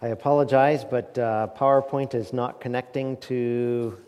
I 0.00 0.08
apologize, 0.08 0.84
but 0.84 1.18
uh, 1.18 1.48
PowerPoint 1.56 2.14
is 2.14 2.32
not 2.32 2.60
connecting 2.60 3.16
to 3.16 3.98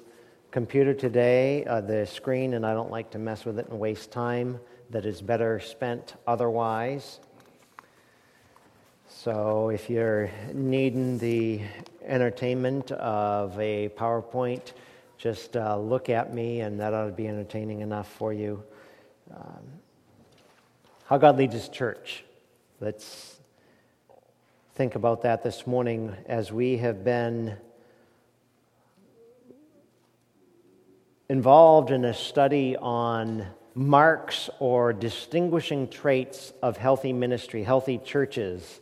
computer 0.53 0.95
today, 0.95 1.65
uh, 1.65 1.81
the 1.81 2.07
screen, 2.07 2.55
and 2.55 2.65
I 2.65 2.75
don't 2.75 2.93
like 2.93 3.11
to 3.11 3.19
mess 3.19 3.45
with 3.45 3.59
it 3.59 3.69
and 3.69 3.81
waste 3.81 4.13
time 4.13 4.61
that 4.91 5.05
is 5.05 5.21
better 5.21 5.59
spent 5.59 6.15
otherwise. 6.29 7.19
So 9.09 9.71
if 9.71 9.91
you're 9.91 10.31
needing 10.55 11.19
the 11.19 11.63
entertainment 12.07 12.93
of 12.93 13.59
a 13.59 13.89
PowerPoint, 13.89 14.75
just 15.19 15.57
uh, 15.57 15.77
look 15.77 16.09
at 16.09 16.33
me, 16.33 16.61
and 16.61 16.79
that 16.79 16.95
ought 16.95 17.07
to 17.07 17.11
be 17.11 17.27
entertaining 17.27 17.81
enough 17.81 18.07
for 18.13 18.33
you. 18.33 18.63
Um, 19.35 19.65
how 21.07 21.19
God 21.19 21.37
leads 21.37 21.55
His 21.55 21.69
church. 21.69 22.23
Let's 22.79 23.40
think 24.81 24.95
about 24.95 25.21
that 25.21 25.43
this 25.43 25.67
morning 25.67 26.17
as 26.25 26.51
we 26.51 26.79
have 26.79 27.05
been 27.05 27.55
involved 31.29 31.91
in 31.91 32.07
a 32.07 32.15
study 32.15 32.79
on 32.79 33.47
marks 33.75 34.49
or 34.59 34.95
distinguishing 34.95 35.87
traits 35.87 36.55
of 36.63 36.79
healthy 36.79 37.13
ministry, 37.13 37.63
healthy 37.63 37.99
churches. 37.99 38.81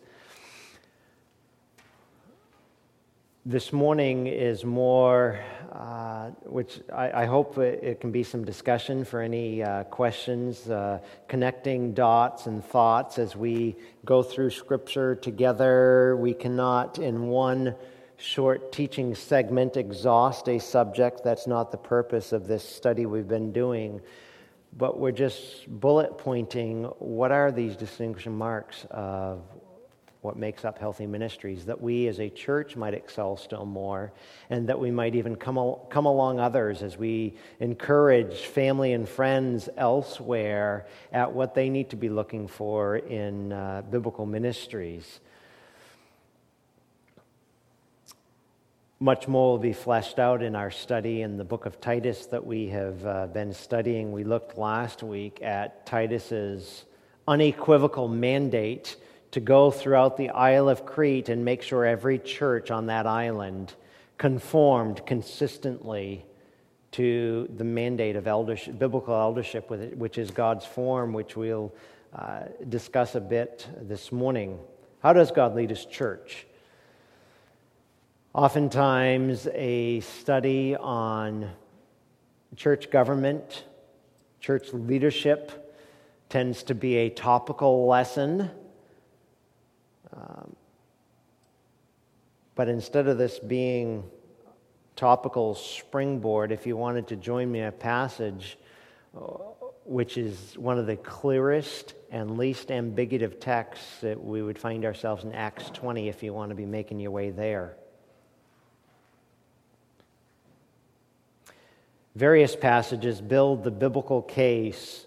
This 3.48 3.72
morning 3.72 4.26
is 4.26 4.62
more 4.62 5.40
uh, 5.72 6.26
which 6.44 6.82
I, 6.92 7.22
I, 7.22 7.24
hope 7.24 7.56
it, 7.56 7.98
can 7.98 8.12
be 8.12 8.22
some 8.22 8.44
discussion 8.44 9.06
for 9.06 9.22
any 9.22 9.62
uh, 9.62 9.84
questions, 9.84 10.68
uh, 10.68 10.98
connecting 11.28 11.94
dots 11.94 12.44
and 12.44 12.62
thoughts 12.62 13.18
as 13.18 13.34
we 13.34 13.76
go 14.04 14.22
through 14.22 14.50
Scripture 14.50 15.14
together. 15.14 16.14
We 16.20 16.34
cannot, 16.34 16.98
in 16.98 17.28
one 17.28 17.74
short 18.18 18.70
teaching 18.70 19.14
segment, 19.14 19.78
exhaust 19.78 20.46
a 20.50 20.58
subject. 20.58 21.24
That's 21.24 21.46
not 21.46 21.70
the 21.72 21.78
purpose 21.78 22.32
of 22.32 22.48
this 22.48 22.68
study 22.68 23.06
we've 23.06 23.28
been 23.28 23.52
doing. 23.52 24.02
But 24.76 25.00
we're 25.00 25.12
just 25.12 25.66
bullet 25.66 26.18
pointing 26.18 26.84
what 26.98 27.32
are 27.32 27.50
these 27.50 27.76
distinguishing 27.76 28.36
marks 28.36 28.84
of 28.90 29.40
what 30.20 30.36
makes 30.36 30.64
up 30.64 30.78
healthy 30.78 31.06
ministries, 31.06 31.64
that 31.66 31.80
we 31.80 32.08
as 32.08 32.18
a 32.18 32.28
church 32.28 32.74
might 32.74 32.92
excel 32.92 33.36
still 33.36 33.64
more, 33.64 34.12
and 34.50 34.68
that 34.68 34.78
we 34.78 34.90
might 34.90 35.14
even 35.14 35.36
come, 35.36 35.56
al- 35.56 35.86
come 35.90 36.06
along 36.06 36.40
others 36.40 36.82
as 36.82 36.96
we 36.96 37.34
encourage 37.60 38.46
family 38.46 38.92
and 38.92 39.08
friends 39.08 39.68
elsewhere 39.76 40.86
at 41.12 41.32
what 41.32 41.54
they 41.54 41.70
need 41.70 41.90
to 41.90 41.96
be 41.96 42.08
looking 42.08 42.48
for 42.48 42.96
in 42.96 43.52
uh, 43.52 43.82
biblical 43.90 44.26
ministries. 44.26 45.20
Much 49.00 49.28
more 49.28 49.52
will 49.52 49.58
be 49.58 49.72
fleshed 49.72 50.18
out 50.18 50.42
in 50.42 50.56
our 50.56 50.72
study 50.72 51.22
in 51.22 51.36
the 51.36 51.44
book 51.44 51.64
of 51.66 51.80
Titus 51.80 52.26
that 52.26 52.44
we 52.44 52.66
have 52.66 53.06
uh, 53.06 53.26
been 53.28 53.52
studying. 53.52 54.10
We 54.10 54.24
looked 54.24 54.58
last 54.58 55.04
week 55.04 55.40
at 55.40 55.86
Titus's 55.86 56.84
unequivocal 57.28 58.08
mandate 58.08 58.96
to 59.32 59.40
go 59.40 59.70
throughout 59.70 60.16
the 60.16 60.30
Isle 60.30 60.68
of 60.68 60.86
Crete 60.86 61.28
and 61.28 61.44
make 61.44 61.62
sure 61.62 61.84
every 61.84 62.18
church 62.18 62.70
on 62.70 62.86
that 62.86 63.06
island 63.06 63.74
conformed 64.16 65.04
consistently 65.06 66.24
to 66.92 67.48
the 67.56 67.64
mandate 67.64 68.16
of 68.16 68.26
eldership, 68.26 68.78
biblical 68.78 69.14
eldership, 69.14 69.70
which 69.70 70.16
is 70.16 70.30
God's 70.30 70.64
form, 70.64 71.12
which 71.12 71.36
we'll 71.36 71.72
uh, 72.14 72.44
discuss 72.68 73.14
a 73.14 73.20
bit 73.20 73.68
this 73.82 74.10
morning. 74.10 74.58
How 75.02 75.12
does 75.12 75.30
God 75.30 75.54
lead 75.54 75.70
His 75.70 75.84
church? 75.84 76.46
Oftentimes, 78.34 79.46
a 79.52 80.00
study 80.00 80.74
on 80.76 81.50
church 82.56 82.90
government, 82.90 83.64
church 84.40 84.72
leadership, 84.72 85.76
tends 86.28 86.62
to 86.64 86.74
be 86.74 86.96
a 86.96 87.10
topical 87.10 87.86
lesson 87.86 88.50
um, 90.14 90.56
but 92.54 92.68
instead 92.68 93.06
of 93.06 93.18
this 93.18 93.38
being 93.38 94.04
topical 94.96 95.54
springboard, 95.54 96.50
if 96.50 96.66
you 96.66 96.76
wanted 96.76 97.06
to 97.08 97.16
join 97.16 97.50
me 97.50 97.62
a 97.62 97.72
passage 97.72 98.58
uh, 99.16 99.20
which 99.88 100.18
is 100.18 100.54
one 100.58 100.78
of 100.78 100.86
the 100.86 100.96
clearest 100.96 101.94
and 102.10 102.36
least 102.36 102.70
ambiguous 102.70 103.32
texts 103.40 104.00
that 104.02 104.22
we 104.22 104.42
would 104.42 104.58
find 104.58 104.84
ourselves 104.84 105.24
in 105.24 105.32
Acts 105.32 105.70
20 105.70 106.08
if 106.08 106.22
you 106.22 106.34
want 106.34 106.50
to 106.50 106.54
be 106.54 106.66
making 106.66 107.00
your 107.00 107.10
way 107.10 107.30
there. 107.30 107.74
Various 112.14 112.54
passages 112.54 113.22
build 113.22 113.64
the 113.64 113.70
biblical 113.70 114.20
case 114.20 115.06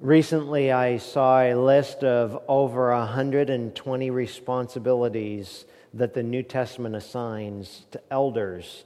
Recently, 0.00 0.72
I 0.72 0.96
saw 0.96 1.42
a 1.42 1.54
list 1.54 2.04
of 2.04 2.42
over 2.48 2.88
120 2.90 4.08
responsibilities 4.08 5.66
that 5.92 6.14
the 6.14 6.22
New 6.22 6.42
Testament 6.42 6.96
assigns 6.96 7.84
to 7.90 8.00
elders 8.10 8.84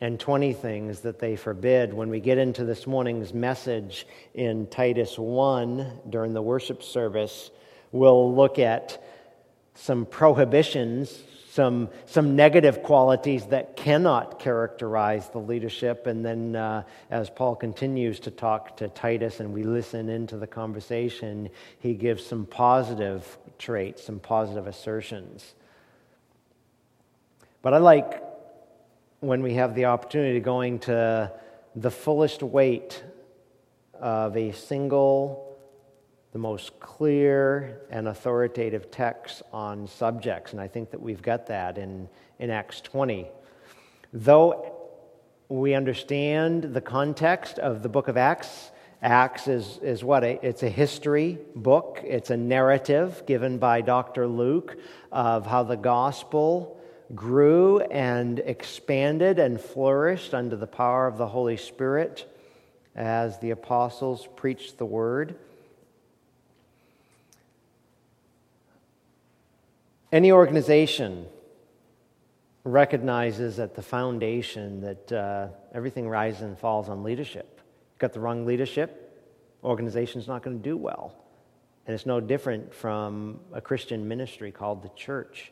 and 0.00 0.20
20 0.20 0.52
things 0.52 1.00
that 1.00 1.18
they 1.18 1.34
forbid. 1.34 1.92
When 1.92 2.08
we 2.08 2.20
get 2.20 2.38
into 2.38 2.64
this 2.64 2.86
morning's 2.86 3.34
message 3.34 4.06
in 4.32 4.68
Titus 4.68 5.18
1 5.18 6.02
during 6.08 6.34
the 6.34 6.42
worship 6.42 6.84
service, 6.84 7.50
we'll 7.90 8.32
look 8.32 8.60
at 8.60 9.02
some 9.74 10.06
prohibitions 10.06 11.20
some, 11.54 11.88
some 12.06 12.34
negative 12.34 12.82
qualities 12.82 13.46
that 13.46 13.76
cannot 13.76 14.40
characterize 14.40 15.28
the 15.28 15.38
leadership. 15.38 16.08
And 16.08 16.24
then, 16.24 16.56
uh, 16.56 16.82
as 17.12 17.30
Paul 17.30 17.54
continues 17.54 18.18
to 18.20 18.32
talk 18.32 18.78
to 18.78 18.88
Titus 18.88 19.38
and 19.38 19.54
we 19.54 19.62
listen 19.62 20.08
into 20.08 20.36
the 20.36 20.48
conversation, 20.48 21.48
he 21.78 21.94
gives 21.94 22.26
some 22.26 22.44
positive 22.44 23.38
traits, 23.56 24.02
some 24.02 24.18
positive 24.18 24.66
assertions. 24.66 25.54
But 27.62 27.72
I 27.72 27.78
like 27.78 28.20
when 29.20 29.40
we 29.40 29.54
have 29.54 29.76
the 29.76 29.84
opportunity 29.84 30.40
going 30.40 30.80
to 30.80 31.30
the 31.76 31.90
fullest 31.92 32.42
weight 32.42 33.00
of 34.00 34.36
a 34.36 34.50
single 34.50 35.43
the 36.34 36.38
most 36.40 36.80
clear 36.80 37.80
and 37.90 38.08
authoritative 38.08 38.90
texts 38.90 39.40
on 39.52 39.86
subjects. 39.86 40.50
And 40.50 40.60
I 40.60 40.66
think 40.66 40.90
that 40.90 41.00
we've 41.00 41.22
got 41.22 41.46
that 41.46 41.78
in, 41.78 42.08
in 42.40 42.50
Acts 42.50 42.80
20. 42.80 43.28
Though 44.12 44.74
we 45.48 45.74
understand 45.74 46.64
the 46.64 46.80
context 46.80 47.60
of 47.60 47.84
the 47.84 47.88
book 47.88 48.08
of 48.08 48.16
Acts, 48.16 48.72
Acts 49.00 49.46
is, 49.46 49.78
is 49.80 50.02
what? 50.02 50.24
It's 50.24 50.64
a 50.64 50.68
history 50.68 51.38
book, 51.54 52.00
it's 52.02 52.30
a 52.30 52.36
narrative 52.36 53.22
given 53.28 53.58
by 53.58 53.80
Dr. 53.80 54.26
Luke 54.26 54.76
of 55.12 55.46
how 55.46 55.62
the 55.62 55.76
gospel 55.76 56.80
grew 57.14 57.78
and 57.78 58.40
expanded 58.40 59.38
and 59.38 59.60
flourished 59.60 60.34
under 60.34 60.56
the 60.56 60.66
power 60.66 61.06
of 61.06 61.16
the 61.16 61.28
Holy 61.28 61.58
Spirit 61.58 62.28
as 62.96 63.38
the 63.38 63.50
apostles 63.50 64.26
preached 64.34 64.78
the 64.78 64.86
word. 64.86 65.36
Any 70.14 70.30
organization 70.30 71.26
recognizes 72.62 73.58
at 73.58 73.74
the 73.74 73.82
foundation 73.82 74.80
that 74.80 75.10
uh, 75.12 75.48
everything 75.74 76.08
rises 76.08 76.42
and 76.42 76.56
falls 76.56 76.88
on 76.88 77.02
leadership. 77.02 77.60
You've 77.90 77.98
got 77.98 78.12
the 78.12 78.20
wrong 78.20 78.46
leadership, 78.46 79.20
organization's 79.64 80.28
not 80.28 80.44
going 80.44 80.56
to 80.56 80.62
do 80.62 80.76
well. 80.76 81.16
And 81.88 81.96
it's 81.96 82.06
no 82.06 82.20
different 82.20 82.72
from 82.72 83.40
a 83.52 83.60
Christian 83.60 84.06
ministry 84.06 84.52
called 84.52 84.84
the 84.84 84.88
church. 84.90 85.50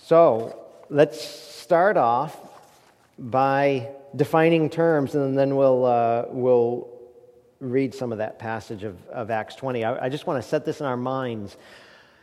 So 0.00 0.58
let's 0.88 1.20
start 1.22 1.98
off 1.98 2.40
by 3.18 3.90
defining 4.16 4.70
terms, 4.70 5.14
and 5.14 5.36
then 5.36 5.56
we'll, 5.56 5.84
uh, 5.84 6.24
we'll 6.30 6.88
read 7.60 7.94
some 7.94 8.12
of 8.12 8.18
that 8.18 8.38
passage 8.38 8.82
of, 8.82 8.96
of 9.08 9.30
Acts 9.30 9.56
20. 9.56 9.84
I, 9.84 10.06
I 10.06 10.08
just 10.08 10.26
want 10.26 10.42
to 10.42 10.48
set 10.48 10.64
this 10.64 10.80
in 10.80 10.86
our 10.86 10.96
minds. 10.96 11.58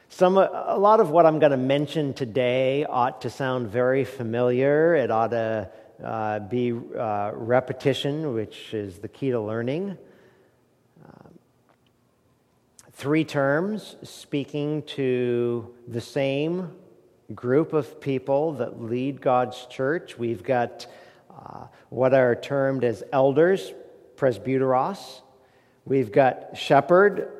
Some, 0.09 0.37
a 0.37 0.77
lot 0.77 0.99
of 0.99 1.09
what 1.09 1.25
I'm 1.25 1.39
going 1.39 1.51
to 1.51 1.57
mention 1.57 2.13
today 2.13 2.85
ought 2.85 3.21
to 3.21 3.29
sound 3.29 3.67
very 3.67 4.05
familiar. 4.05 4.95
It 4.95 5.11
ought 5.11 5.31
to 5.31 5.69
uh, 6.03 6.39
be 6.39 6.71
uh, 6.71 7.31
repetition, 7.33 8.33
which 8.33 8.73
is 8.73 8.99
the 8.99 9.07
key 9.07 9.31
to 9.31 9.41
learning. 9.41 9.97
Um, 11.03 11.39
three 12.93 13.25
terms 13.25 13.95
speaking 14.03 14.83
to 14.83 15.73
the 15.87 16.01
same 16.01 16.71
group 17.33 17.73
of 17.73 17.99
people 17.99 18.53
that 18.53 18.81
lead 18.81 19.21
God's 19.21 19.65
church. 19.65 20.17
We've 20.17 20.43
got 20.43 20.85
uh, 21.29 21.65
what 21.89 22.13
are 22.13 22.35
termed 22.35 22.83
as 22.83 23.03
elders, 23.11 23.73
presbyteros. 24.15 25.21
We've 25.83 26.11
got 26.11 26.55
shepherd, 26.55 27.31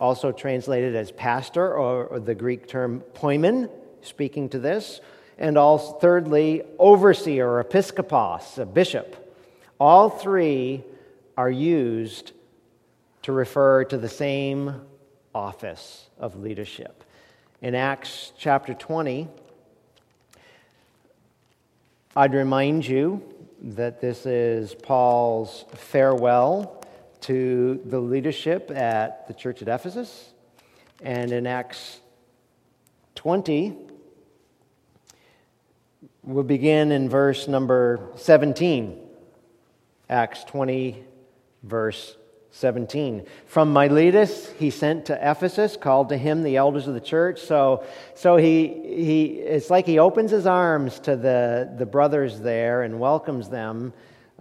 also 0.00 0.32
translated 0.32 0.94
as 0.94 1.10
pastor, 1.10 1.74
or, 1.74 2.06
or 2.06 2.20
the 2.20 2.34
Greek 2.34 2.68
term 2.68 3.02
poimen, 3.14 3.70
speaking 4.02 4.48
to 4.50 4.58
this. 4.58 5.00
And 5.38 5.56
also, 5.56 5.92
thirdly, 5.98 6.62
overseer 6.78 7.48
or 7.48 7.62
episkopos, 7.62 8.58
a 8.58 8.66
bishop. 8.66 9.36
All 9.78 10.08
three 10.10 10.84
are 11.36 11.50
used 11.50 12.32
to 13.22 13.32
refer 13.32 13.84
to 13.84 13.98
the 13.98 14.08
same 14.08 14.80
office 15.34 16.08
of 16.18 16.36
leadership. 16.36 17.04
In 17.60 17.74
Acts 17.74 18.32
chapter 18.38 18.74
20, 18.74 19.28
I'd 22.16 22.34
remind 22.34 22.86
you 22.86 23.22
that 23.60 24.00
this 24.00 24.26
is 24.26 24.74
Paul's 24.74 25.64
farewell 25.74 26.77
to 27.22 27.80
the 27.84 28.00
leadership 28.00 28.70
at 28.70 29.26
the 29.28 29.34
church 29.34 29.62
at 29.62 29.68
Ephesus. 29.68 30.32
And 31.02 31.32
in 31.32 31.46
Acts 31.46 32.00
20, 33.14 33.76
we'll 36.22 36.44
begin 36.44 36.92
in 36.92 37.08
verse 37.08 37.48
number 37.48 38.10
17. 38.16 39.00
Acts 40.10 40.44
20, 40.44 41.04
verse 41.62 42.16
17. 42.50 43.26
From 43.46 43.72
Miletus, 43.72 44.50
he 44.58 44.70
sent 44.70 45.06
to 45.06 45.14
Ephesus, 45.14 45.76
called 45.76 46.08
to 46.08 46.16
him 46.16 46.42
the 46.42 46.56
elders 46.56 46.88
of 46.88 46.94
the 46.94 47.00
church. 47.00 47.40
So, 47.40 47.84
so 48.14 48.36
he, 48.36 48.66
he, 48.68 49.24
it's 49.40 49.70
like 49.70 49.86
he 49.86 49.98
opens 49.98 50.30
his 50.30 50.46
arms 50.46 50.98
to 51.00 51.16
the, 51.16 51.72
the 51.76 51.86
brothers 51.86 52.40
there 52.40 52.82
and 52.82 52.98
welcomes 52.98 53.48
them 53.48 53.92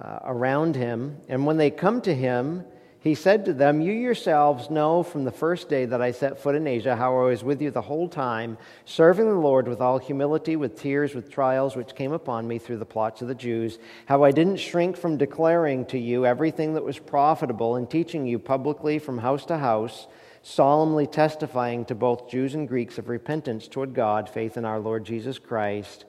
uh, 0.02 0.20
around 0.26 0.76
him. 0.76 1.18
And 1.28 1.46
when 1.46 1.58
they 1.58 1.72
come 1.72 2.02
to 2.02 2.14
him, 2.14 2.66
he 3.00 3.16
said 3.16 3.46
to 3.46 3.54
them, 3.54 3.80
You 3.80 3.94
yourselves 3.94 4.70
know 4.70 5.02
from 5.02 5.24
the 5.24 5.32
first 5.32 5.70
day 5.70 5.86
that 5.86 6.02
I 6.02 6.12
set 6.12 6.40
foot 6.40 6.56
in 6.56 6.68
Asia 6.68 6.96
how 6.96 7.18
I 7.18 7.30
was 7.30 7.44
with 7.44 7.62
you 7.62 7.72
the 7.72 7.82
whole 7.82 8.10
time, 8.10 8.58
serving 8.86 9.28
the 9.28 9.36
Lord 9.36 9.68
with 9.68 9.80
all 9.80 9.98
humility, 9.98 10.56
with 10.56 10.78
tears, 10.78 11.16
with 11.16 11.32
trials 11.32 11.76
which 11.76 11.96
came 11.96 12.12
upon 12.12 12.48
me 12.48 12.58
through 12.58 12.80
the 12.80 12.86
plots 12.86 13.22
of 13.22 13.28
the 13.28 13.36
Jews, 13.36 13.80
how 14.08 14.24
I 14.24 14.32
didn't 14.32 14.58
shrink 14.58 14.98
from 14.98 15.18
declaring 15.18 15.86
to 15.86 15.98
you 15.98 16.26
everything 16.26 16.74
that 16.74 16.84
was 16.84 17.00
profitable 17.00 17.76
and 17.76 17.90
teaching 17.90 18.26
you 18.26 18.40
publicly 18.40 19.00
from 19.00 19.20
house 19.20 19.46
to 19.46 19.58
house, 19.58 20.08
solemnly 20.42 21.08
testifying 21.08 21.86
to 21.86 21.96
both 21.96 22.30
Jews 22.30 22.56
and 22.56 22.68
Greeks 22.68 22.98
of 22.98 23.10
repentance 23.10 23.68
toward 23.68 23.94
God, 23.94 24.28
faith 24.28 24.58
in 24.58 24.66
our 24.66 24.80
Lord 24.80 25.06
Jesus 25.06 25.40
Christ 25.40 26.06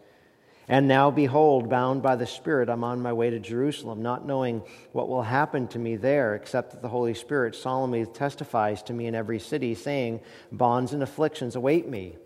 and 0.71 0.87
now, 0.87 1.11
behold, 1.11 1.71
bound 1.71 2.03
by 2.03 2.17
the 2.17 2.27
Spirit, 2.27 2.69
I'm 2.69 2.85
on 2.85 3.01
my 3.01 3.15
way 3.15 3.31
to 3.31 3.39
Jerusalem, 3.39 4.03
not 4.03 4.27
knowing 4.27 4.63
what 4.93 5.09
will 5.09 5.23
happen 5.23 5.67
to 5.69 5.79
me 5.79 5.97
there, 5.97 6.35
except 6.35 6.73
that 6.73 6.83
the 6.83 6.89
Holy 6.89 7.15
Spirit 7.15 7.55
solemnly 7.55 8.05
testifies 8.05 8.83
to 8.83 8.93
me 8.93 9.07
in 9.07 9.15
every 9.15 9.39
city, 9.39 9.75
saying, 9.75 10.21
Bonds 10.53 10.93
and 10.93 11.03
afflictions 11.03 11.57
await 11.57 11.89
me. 11.89 12.17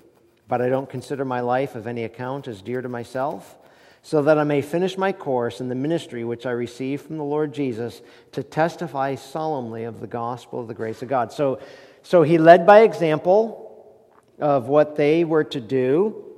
But 0.48 0.60
I 0.60 0.68
don't 0.68 0.90
consider 0.90 1.24
my 1.24 1.38
life 1.38 1.76
of 1.76 1.86
any 1.86 2.02
account 2.02 2.48
as 2.48 2.62
dear 2.62 2.82
to 2.82 2.88
myself, 2.88 3.56
so 4.02 4.22
that 4.22 4.38
I 4.38 4.42
may 4.42 4.60
finish 4.60 4.98
my 4.98 5.12
course 5.12 5.60
in 5.60 5.68
the 5.68 5.76
ministry 5.76 6.24
which 6.24 6.44
I 6.44 6.50
received 6.50 7.06
from 7.06 7.18
the 7.18 7.24
Lord 7.24 7.54
Jesus 7.54 8.02
to 8.32 8.42
testify 8.42 9.14
solemnly 9.14 9.84
of 9.84 10.00
the 10.00 10.08
gospel 10.08 10.58
of 10.58 10.66
the 10.66 10.74
grace 10.74 11.00
of 11.00 11.08
God. 11.08 11.30
So, 11.32 11.60
so 12.02 12.24
he 12.24 12.38
led 12.38 12.66
by 12.66 12.80
example 12.80 13.94
of 14.40 14.66
what 14.66 14.96
they 14.96 15.22
were 15.22 15.44
to 15.44 15.60
do 15.60 16.31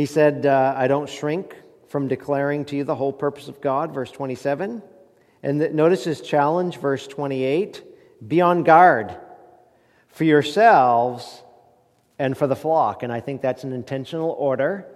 He 0.00 0.06
said, 0.06 0.46
uh, 0.46 0.72
I 0.74 0.88
don't 0.88 1.10
shrink 1.10 1.54
from 1.88 2.08
declaring 2.08 2.64
to 2.64 2.76
you 2.76 2.84
the 2.84 2.94
whole 2.94 3.12
purpose 3.12 3.48
of 3.48 3.60
God, 3.60 3.92
verse 3.92 4.10
27. 4.10 4.82
And 5.42 5.60
the, 5.60 5.68
notice 5.68 6.04
his 6.04 6.22
challenge, 6.22 6.78
verse 6.78 7.06
28 7.06 7.82
Be 8.26 8.40
on 8.40 8.62
guard 8.62 9.14
for 10.08 10.24
yourselves 10.24 11.42
and 12.18 12.34
for 12.34 12.46
the 12.46 12.56
flock. 12.56 13.02
And 13.02 13.12
I 13.12 13.20
think 13.20 13.42
that's 13.42 13.62
an 13.62 13.74
intentional 13.74 14.30
order. 14.30 14.86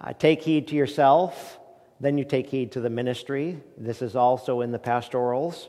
Uh, 0.00 0.14
take 0.14 0.40
heed 0.40 0.68
to 0.68 0.74
yourself, 0.74 1.60
then 2.00 2.16
you 2.16 2.24
take 2.24 2.46
heed 2.46 2.72
to 2.72 2.80
the 2.80 2.88
ministry. 2.88 3.60
This 3.76 4.00
is 4.00 4.16
also 4.16 4.62
in 4.62 4.72
the 4.72 4.78
pastorals. 4.78 5.68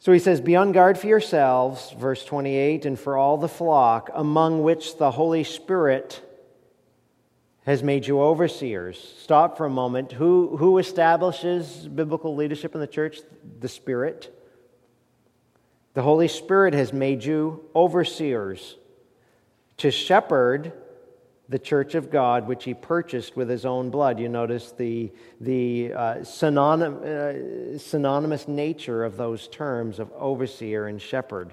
So 0.00 0.12
he 0.12 0.18
says, 0.18 0.40
Be 0.40 0.56
on 0.56 0.72
guard 0.72 0.98
for 0.98 1.06
yourselves, 1.06 1.94
verse 1.96 2.24
28, 2.24 2.86
and 2.86 2.98
for 2.98 3.18
all 3.18 3.36
the 3.36 3.48
flock, 3.48 4.10
among 4.14 4.62
which 4.62 4.96
the 4.96 5.10
Holy 5.10 5.44
Spirit 5.44 6.26
has 7.64 7.82
made 7.82 8.06
you 8.06 8.20
overseers. 8.20 9.14
Stop 9.22 9.58
for 9.58 9.66
a 9.66 9.70
moment. 9.70 10.12
Who, 10.12 10.56
who 10.56 10.78
establishes 10.78 11.86
biblical 11.86 12.34
leadership 12.34 12.74
in 12.74 12.80
the 12.80 12.86
church? 12.86 13.18
The 13.60 13.68
Spirit. 13.68 14.34
The 15.92 16.02
Holy 16.02 16.28
Spirit 16.28 16.72
has 16.72 16.94
made 16.94 17.22
you 17.22 17.64
overseers 17.76 18.76
to 19.76 19.90
shepherd 19.90 20.72
the 21.50 21.58
church 21.58 21.96
of 21.96 22.12
God, 22.12 22.46
which 22.46 22.62
he 22.62 22.74
purchased 22.74 23.36
with 23.36 23.50
his 23.50 23.66
own 23.66 23.90
blood. 23.90 24.20
You 24.20 24.28
notice 24.28 24.70
the, 24.70 25.10
the 25.40 25.92
uh, 25.92 26.24
synonym, 26.24 27.00
uh, 27.04 27.76
synonymous 27.76 28.46
nature 28.46 29.04
of 29.04 29.16
those 29.16 29.48
terms 29.48 29.98
of 29.98 30.12
overseer 30.12 30.86
and 30.86 31.02
shepherd. 31.02 31.52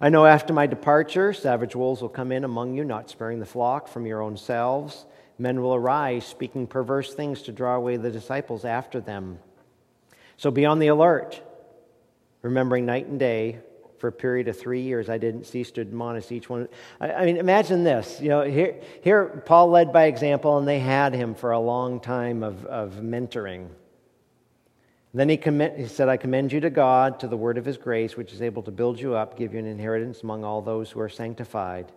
I 0.00 0.08
know 0.08 0.26
after 0.26 0.52
my 0.52 0.66
departure, 0.66 1.32
savage 1.32 1.76
wolves 1.76 2.02
will 2.02 2.08
come 2.08 2.32
in 2.32 2.42
among 2.42 2.74
you, 2.74 2.82
not 2.82 3.08
sparing 3.08 3.38
the 3.38 3.46
flock 3.46 3.86
from 3.86 4.06
your 4.06 4.20
own 4.22 4.36
selves. 4.36 5.06
Men 5.38 5.62
will 5.62 5.74
arise, 5.74 6.26
speaking 6.26 6.66
perverse 6.66 7.14
things 7.14 7.42
to 7.42 7.52
draw 7.52 7.76
away 7.76 7.96
the 7.96 8.10
disciples 8.10 8.64
after 8.64 9.00
them. 9.00 9.38
So 10.36 10.50
be 10.50 10.66
on 10.66 10.80
the 10.80 10.88
alert, 10.88 11.40
remembering 12.42 12.86
night 12.86 13.06
and 13.06 13.20
day 13.20 13.60
for 14.00 14.08
a 14.08 14.12
period 14.12 14.48
of 14.48 14.58
three 14.58 14.80
years, 14.80 15.10
I 15.10 15.18
didn't 15.18 15.44
cease 15.44 15.70
to 15.72 15.82
admonish 15.82 16.32
each 16.32 16.48
one. 16.48 16.68
I, 17.00 17.12
I 17.12 17.26
mean, 17.26 17.36
imagine 17.36 17.84
this. 17.84 18.18
You 18.20 18.30
know, 18.30 18.42
here, 18.42 18.80
here 19.02 19.42
Paul 19.44 19.68
led 19.68 19.92
by 19.92 20.04
example, 20.04 20.56
and 20.56 20.66
they 20.66 20.78
had 20.78 21.14
him 21.14 21.34
for 21.34 21.52
a 21.52 21.60
long 21.60 22.00
time 22.00 22.42
of, 22.42 22.64
of 22.64 22.94
mentoring. 22.94 23.68
Then 25.12 25.28
he, 25.28 25.36
commit, 25.36 25.76
he 25.76 25.86
said, 25.86 26.08
I 26.08 26.16
commend 26.16 26.50
you 26.50 26.60
to 26.60 26.70
God, 26.70 27.20
to 27.20 27.28
the 27.28 27.36
word 27.36 27.58
of 27.58 27.64
his 27.64 27.76
grace, 27.76 28.16
which 28.16 28.32
is 28.32 28.40
able 28.40 28.62
to 28.62 28.70
build 28.70 28.98
you 28.98 29.14
up, 29.14 29.36
give 29.36 29.52
you 29.52 29.58
an 29.58 29.66
inheritance 29.66 30.22
among 30.22 30.44
all 30.44 30.62
those 30.62 30.90
who 30.90 31.00
are 31.00 31.08
sanctified. 31.08 31.92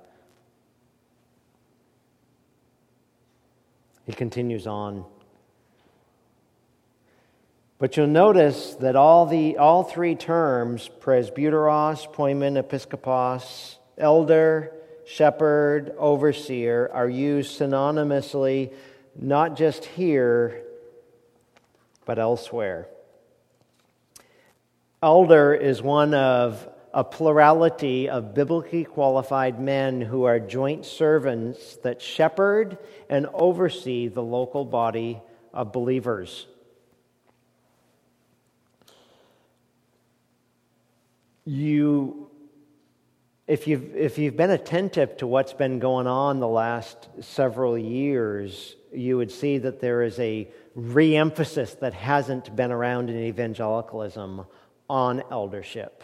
He 4.05 4.11
continues 4.11 4.67
on. 4.67 5.05
But 7.79 7.97
you'll 7.97 8.07
notice 8.07 8.75
that 8.75 8.95
all, 8.95 9.25
the, 9.25 9.57
all 9.57 9.83
three 9.83 10.15
terms, 10.15 10.89
presbyteros, 11.01 12.13
poimen, 12.13 12.61
episkopos, 12.61 13.77
elder, 13.97 14.71
shepherd, 15.05 15.93
overseer, 15.97 16.89
are 16.93 17.09
used 17.09 17.59
synonymously 17.59 18.73
not 19.19 19.55
just 19.55 19.85
here, 19.85 20.63
but 22.05 22.19
elsewhere. 22.19 22.87
Elder 25.01 25.53
is 25.53 25.81
one 25.81 26.13
of 26.13 26.67
a 26.93 27.03
plurality 27.03 28.07
of 28.07 28.33
biblically 28.33 28.85
qualified 28.85 29.59
men 29.59 29.99
who 29.99 30.23
are 30.23 30.39
joint 30.39 30.85
servants 30.85 31.77
that 31.77 32.01
shepherd 32.01 32.77
and 33.09 33.25
oversee 33.33 34.07
the 34.07 34.21
local 34.21 34.63
body 34.63 35.19
of 35.53 35.71
believers. 35.71 36.45
You 41.45 42.29
if 43.45 43.67
you've, 43.67 43.95
if 43.95 44.17
you've 44.17 44.37
been 44.37 44.51
attentive 44.51 45.17
to 45.17 45.27
what's 45.27 45.51
been 45.51 45.79
going 45.79 46.07
on 46.07 46.39
the 46.39 46.47
last 46.47 47.09
several 47.19 47.77
years, 47.77 48.75
you 48.93 49.17
would 49.17 49.31
see 49.31 49.57
that 49.57 49.81
there 49.81 50.01
is 50.01 50.17
a 50.19 50.47
reemphasis 50.77 51.79
that 51.79 51.93
hasn't 51.93 52.55
been 52.55 52.71
around 52.71 53.09
in 53.09 53.17
evangelicalism 53.17 54.45
on 54.89 55.23
eldership. 55.29 56.03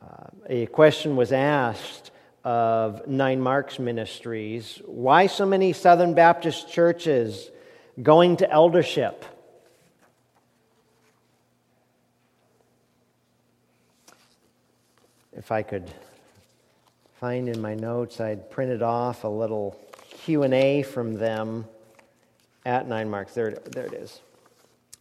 Uh, 0.00 0.26
a 0.48 0.66
question 0.66 1.16
was 1.16 1.32
asked 1.32 2.12
of 2.44 3.06
Nine 3.08 3.40
Marks 3.40 3.80
Ministries 3.80 4.80
why 4.86 5.26
so 5.26 5.44
many 5.44 5.72
Southern 5.72 6.14
Baptist 6.14 6.70
churches 6.70 7.50
going 8.00 8.36
to 8.36 8.48
eldership? 8.50 9.24
If 15.38 15.52
I 15.52 15.62
could 15.62 15.88
find 17.20 17.48
in 17.48 17.62
my 17.62 17.74
notes, 17.74 18.20
I'd 18.20 18.50
printed 18.50 18.82
off 18.82 19.22
a 19.22 19.28
little 19.28 19.80
Q&A 20.10 20.82
from 20.82 21.14
them 21.14 21.64
at 22.66 22.88
Nine 22.88 23.08
Marks. 23.08 23.34
There, 23.34 23.52
there 23.52 23.86
it 23.86 23.92
is, 23.92 24.20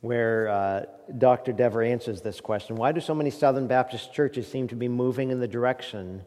where 0.02 0.48
uh, 0.48 0.86
Dr. 1.18 1.54
Dever 1.54 1.82
answers 1.82 2.22
this 2.22 2.40
question. 2.40 2.76
Why 2.76 2.92
do 2.92 3.02
so 3.02 3.16
many 3.16 3.32
Southern 3.32 3.66
Baptist 3.66 4.14
churches 4.14 4.48
seem 4.48 4.68
to 4.68 4.76
be 4.76 4.88
moving 4.88 5.32
in 5.32 5.40
the 5.40 5.48
direction 5.48 6.22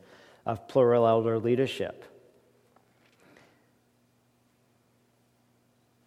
of 0.45 0.67
plural 0.67 1.07
elder 1.07 1.39
leadership? 1.39 2.05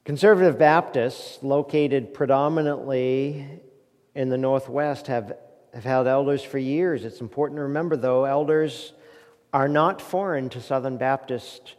Conservative 0.04 0.60
Baptists, 0.60 1.42
located 1.42 2.14
predominantly 2.14 3.48
in 4.14 4.28
the 4.28 4.38
Northwest, 4.38 5.08
have, 5.08 5.38
have 5.74 5.84
held 5.84 6.08
elders 6.08 6.44
for 6.44 6.58
years. 6.58 7.04
It's 7.04 7.22
important 7.22 7.58
to 7.58 7.64
remember, 7.64 7.96
though, 7.96 8.26
elders 8.26 8.94
are 9.52 9.68
not 9.68 10.02
foreign 10.02 10.50
to 10.50 10.62
Southern 10.62 10.98
Baptist 10.98 11.76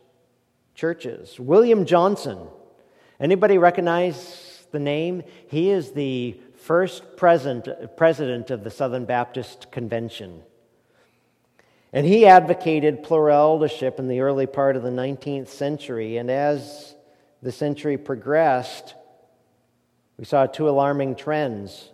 churches. 0.75 1.39
William 1.39 1.85
Johnson, 1.85 2.39
anybody 3.21 3.59
recognize 3.59 4.67
the 4.73 4.79
name? 4.81 5.23
He 5.49 5.71
is 5.71 5.93
the 5.93 6.37
first 6.57 7.17
president, 7.17 7.97
president 7.97 8.51
of 8.51 8.65
the 8.65 8.71
Southern 8.71 9.05
Baptist 9.05 9.71
Convention. 9.71 10.43
And 11.93 12.05
he 12.05 12.27
advocated 12.27 13.05
plural 13.05 13.55
eldership 13.55 14.01
in 14.01 14.09
the 14.09 14.21
early 14.21 14.47
part 14.47 14.75
of 14.75 14.83
the 14.83 14.91
19th 14.91 15.47
century. 15.47 16.17
And 16.17 16.29
as 16.29 16.97
the 17.41 17.53
century 17.53 17.97
progressed, 17.97 18.95
we 20.19 20.25
saw 20.25 20.47
two 20.47 20.69
alarming 20.69 21.15
trends. 21.15 21.91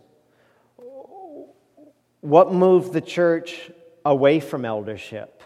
What 2.20 2.52
moved 2.52 2.92
the 2.92 3.00
church 3.00 3.70
away 4.04 4.40
from 4.40 4.66
eldership 4.66 5.42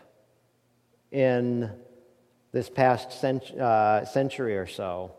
in 1.12 1.70
this 2.50 2.68
past 2.68 3.24
uh, 3.24 4.04
century 4.04 4.58
or 4.58 4.66
so? 4.66 5.12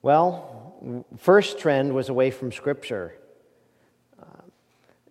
Well, 0.00 1.02
first 1.18 1.58
trend 1.58 1.94
was 1.94 2.08
away 2.08 2.30
from 2.30 2.50
Scripture. 2.50 3.14
Uh, 4.18 4.24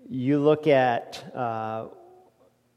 you 0.10 0.40
look 0.40 0.66
at 0.66 1.24
uh, 1.36 1.90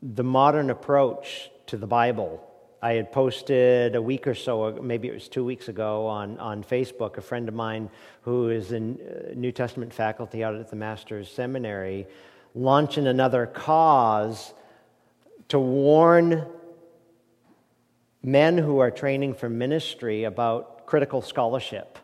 the 0.02 0.24
modern 0.24 0.68
approach 0.68 1.50
to 1.68 1.78
the 1.78 1.86
Bible. 1.86 2.45
I 2.82 2.92
had 2.92 3.10
posted 3.10 3.96
a 3.96 4.02
week 4.02 4.26
or 4.26 4.34
so, 4.34 4.78
maybe 4.82 5.08
it 5.08 5.14
was 5.14 5.28
two 5.28 5.44
weeks 5.44 5.68
ago, 5.68 6.06
on, 6.06 6.38
on 6.38 6.62
Facebook. 6.62 7.16
A 7.16 7.20
friend 7.20 7.48
of 7.48 7.54
mine 7.54 7.90
who 8.22 8.50
is 8.50 8.72
in 8.72 8.98
uh, 9.00 9.32
New 9.34 9.52
Testament 9.52 9.92
faculty 9.92 10.44
out 10.44 10.54
at 10.54 10.70
the 10.70 10.76
Master's 10.76 11.30
Seminary 11.30 12.06
launching 12.54 13.06
another 13.06 13.46
cause 13.46 14.54
to 15.48 15.58
warn 15.58 16.46
men 18.22 18.58
who 18.58 18.78
are 18.78 18.90
training 18.90 19.34
for 19.34 19.48
ministry 19.48 20.24
about 20.24 20.86
critical 20.86 21.22
scholarship, 21.22 21.98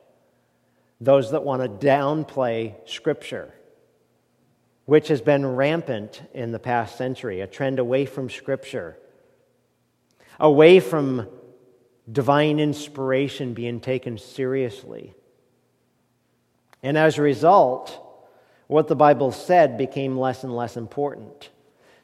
those 1.00 1.30
that 1.30 1.42
want 1.42 1.62
to 1.62 1.86
downplay 1.86 2.74
Scripture 2.88 3.52
which 4.84 5.08
has 5.08 5.20
been 5.20 5.46
rampant 5.46 6.22
in 6.34 6.52
the 6.52 6.58
past 6.58 6.96
century, 6.96 7.40
a 7.40 7.46
trend 7.46 7.78
away 7.78 8.04
from 8.04 8.28
Scripture, 8.28 8.98
away 10.38 10.80
from 10.80 11.28
divine 12.10 12.58
inspiration 12.58 13.54
being 13.54 13.80
taken 13.80 14.18
seriously. 14.18 15.14
And 16.82 16.98
as 16.98 17.18
a 17.18 17.22
result, 17.22 17.98
what 18.66 18.88
the 18.88 18.96
Bible 18.96 19.32
said 19.32 19.78
became 19.78 20.18
less 20.18 20.42
and 20.44 20.54
less 20.54 20.76
important. 20.76 21.50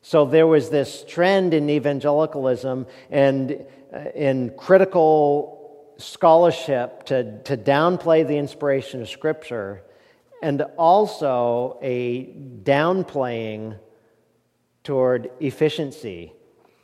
So 0.02 0.24
there 0.24 0.46
was 0.46 0.70
this 0.70 1.04
trend 1.08 1.54
in 1.54 1.68
evangelicalism 1.68 2.86
and 3.10 3.64
uh, 3.92 3.98
in 4.14 4.54
critical 4.56 5.94
scholarship 5.98 7.04
to, 7.06 7.42
to 7.42 7.56
downplay 7.56 8.26
the 8.26 8.36
inspiration 8.36 9.02
of 9.02 9.08
Scripture 9.08 9.82
and 10.42 10.62
also 10.76 11.78
a 11.82 12.26
downplaying 12.62 13.78
toward 14.84 15.30
efficiency, 15.40 16.32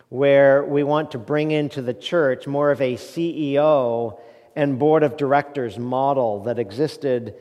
where 0.08 0.64
we 0.64 0.82
want 0.82 1.12
to 1.12 1.18
bring 1.18 1.50
into 1.50 1.82
the 1.82 1.94
church 1.94 2.46
more 2.46 2.70
of 2.70 2.80
a 2.80 2.94
CEO 2.94 4.18
and 4.56 4.78
board 4.78 5.02
of 5.02 5.16
directors 5.16 5.78
model 5.78 6.44
that 6.44 6.58
existed 6.58 7.34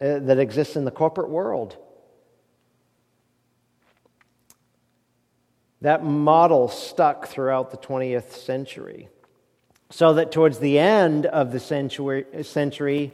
uh, 0.00 0.18
that 0.18 0.38
exists 0.38 0.76
in 0.76 0.84
the 0.84 0.90
corporate 0.90 1.30
world. 1.30 1.76
That 5.80 6.04
model 6.04 6.68
stuck 6.68 7.28
throughout 7.28 7.70
the 7.70 7.76
20th 7.76 8.32
century. 8.32 9.08
So 9.90 10.14
that 10.14 10.32
towards 10.32 10.58
the 10.58 10.78
end 10.78 11.26
of 11.26 11.52
the 11.52 11.60
century, 11.60 12.24
century 12.42 13.12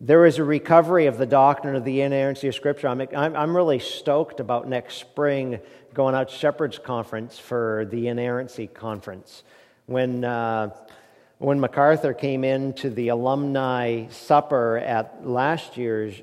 there 0.00 0.26
is 0.26 0.38
a 0.38 0.44
recovery 0.44 1.06
of 1.06 1.18
the 1.18 1.26
doctrine 1.26 1.74
of 1.74 1.84
the 1.84 2.02
inerrancy 2.02 2.48
of 2.48 2.54
Scripture. 2.54 2.88
I'm, 2.88 3.00
I'm, 3.00 3.34
I'm 3.34 3.56
really 3.56 3.80
stoked 3.80 4.38
about 4.38 4.68
next 4.68 4.96
spring 4.96 5.58
going 5.92 6.14
out 6.14 6.28
to 6.28 6.34
Shepherd's 6.36 6.78
Conference 6.78 7.38
for 7.38 7.86
the 7.90 8.06
inerrancy 8.06 8.68
conference. 8.68 9.42
When, 9.86 10.22
uh, 10.22 10.70
when 11.38 11.58
MacArthur 11.58 12.12
came 12.14 12.44
in 12.44 12.74
to 12.74 12.90
the 12.90 13.08
alumni 13.08 14.06
supper 14.08 14.78
at 14.78 15.26
last 15.26 15.76
year's, 15.76 16.14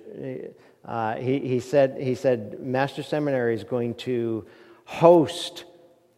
uh, 0.85 1.15
he, 1.15 1.39
he, 1.39 1.59
said, 1.59 1.97
he 1.99 2.15
said, 2.15 2.61
Master 2.61 3.03
Seminary 3.03 3.55
is 3.55 3.65
going 3.65 3.95
to 3.95 4.45
host 4.85 5.65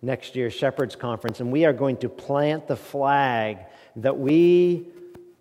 next 0.03 0.35
year's 0.35 0.53
Shepherd's 0.53 0.95
Conference, 0.95 1.39
and 1.39 1.51
we 1.51 1.65
are 1.65 1.73
going 1.73 1.97
to 1.97 2.09
plant 2.09 2.67
the 2.67 2.75
flag 2.75 3.57
that 3.95 4.19
we 4.19 4.89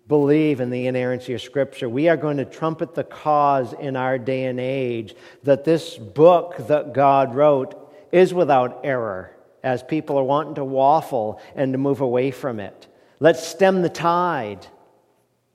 believe 0.07 0.61
in 0.61 0.69
the 0.69 0.87
inerrancy 0.87 1.33
of 1.33 1.41
Scripture. 1.41 1.89
We 1.89 2.07
are 2.07 2.17
going 2.17 2.37
to 2.37 2.45
trumpet 2.45 2.95
the 2.95 3.03
cause 3.03 3.73
in 3.73 3.95
our 3.95 4.17
day 4.17 4.45
and 4.45 4.59
age 4.59 5.15
that 5.43 5.65
this 5.65 5.97
book 5.97 6.55
that 6.67 6.93
God 6.93 7.35
wrote 7.35 7.93
is 8.11 8.33
without 8.33 8.81
error, 8.83 9.35
as 9.63 9.83
people 9.83 10.17
are 10.17 10.23
wanting 10.23 10.55
to 10.55 10.63
waffle 10.63 11.41
and 11.55 11.73
to 11.73 11.77
move 11.77 11.99
away 11.99 12.31
from 12.31 12.59
it. 12.59 12.87
Let's 13.19 13.45
stem 13.45 13.81
the 13.81 13.89
tide 13.89 14.65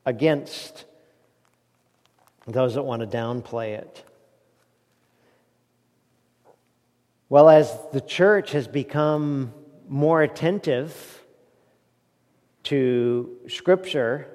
against 0.05 0.85
those 2.47 2.75
that 2.75 2.83
want 2.83 3.01
to 3.01 3.07
downplay 3.07 3.79
it. 3.79 4.05
Well, 7.29 7.49
as 7.49 7.75
the 7.93 8.01
church 8.01 8.53
has 8.53 8.69
become 8.69 9.55
more 9.89 10.23
attentive 10.23 11.25
to 12.65 13.39
Scripture, 13.49 14.32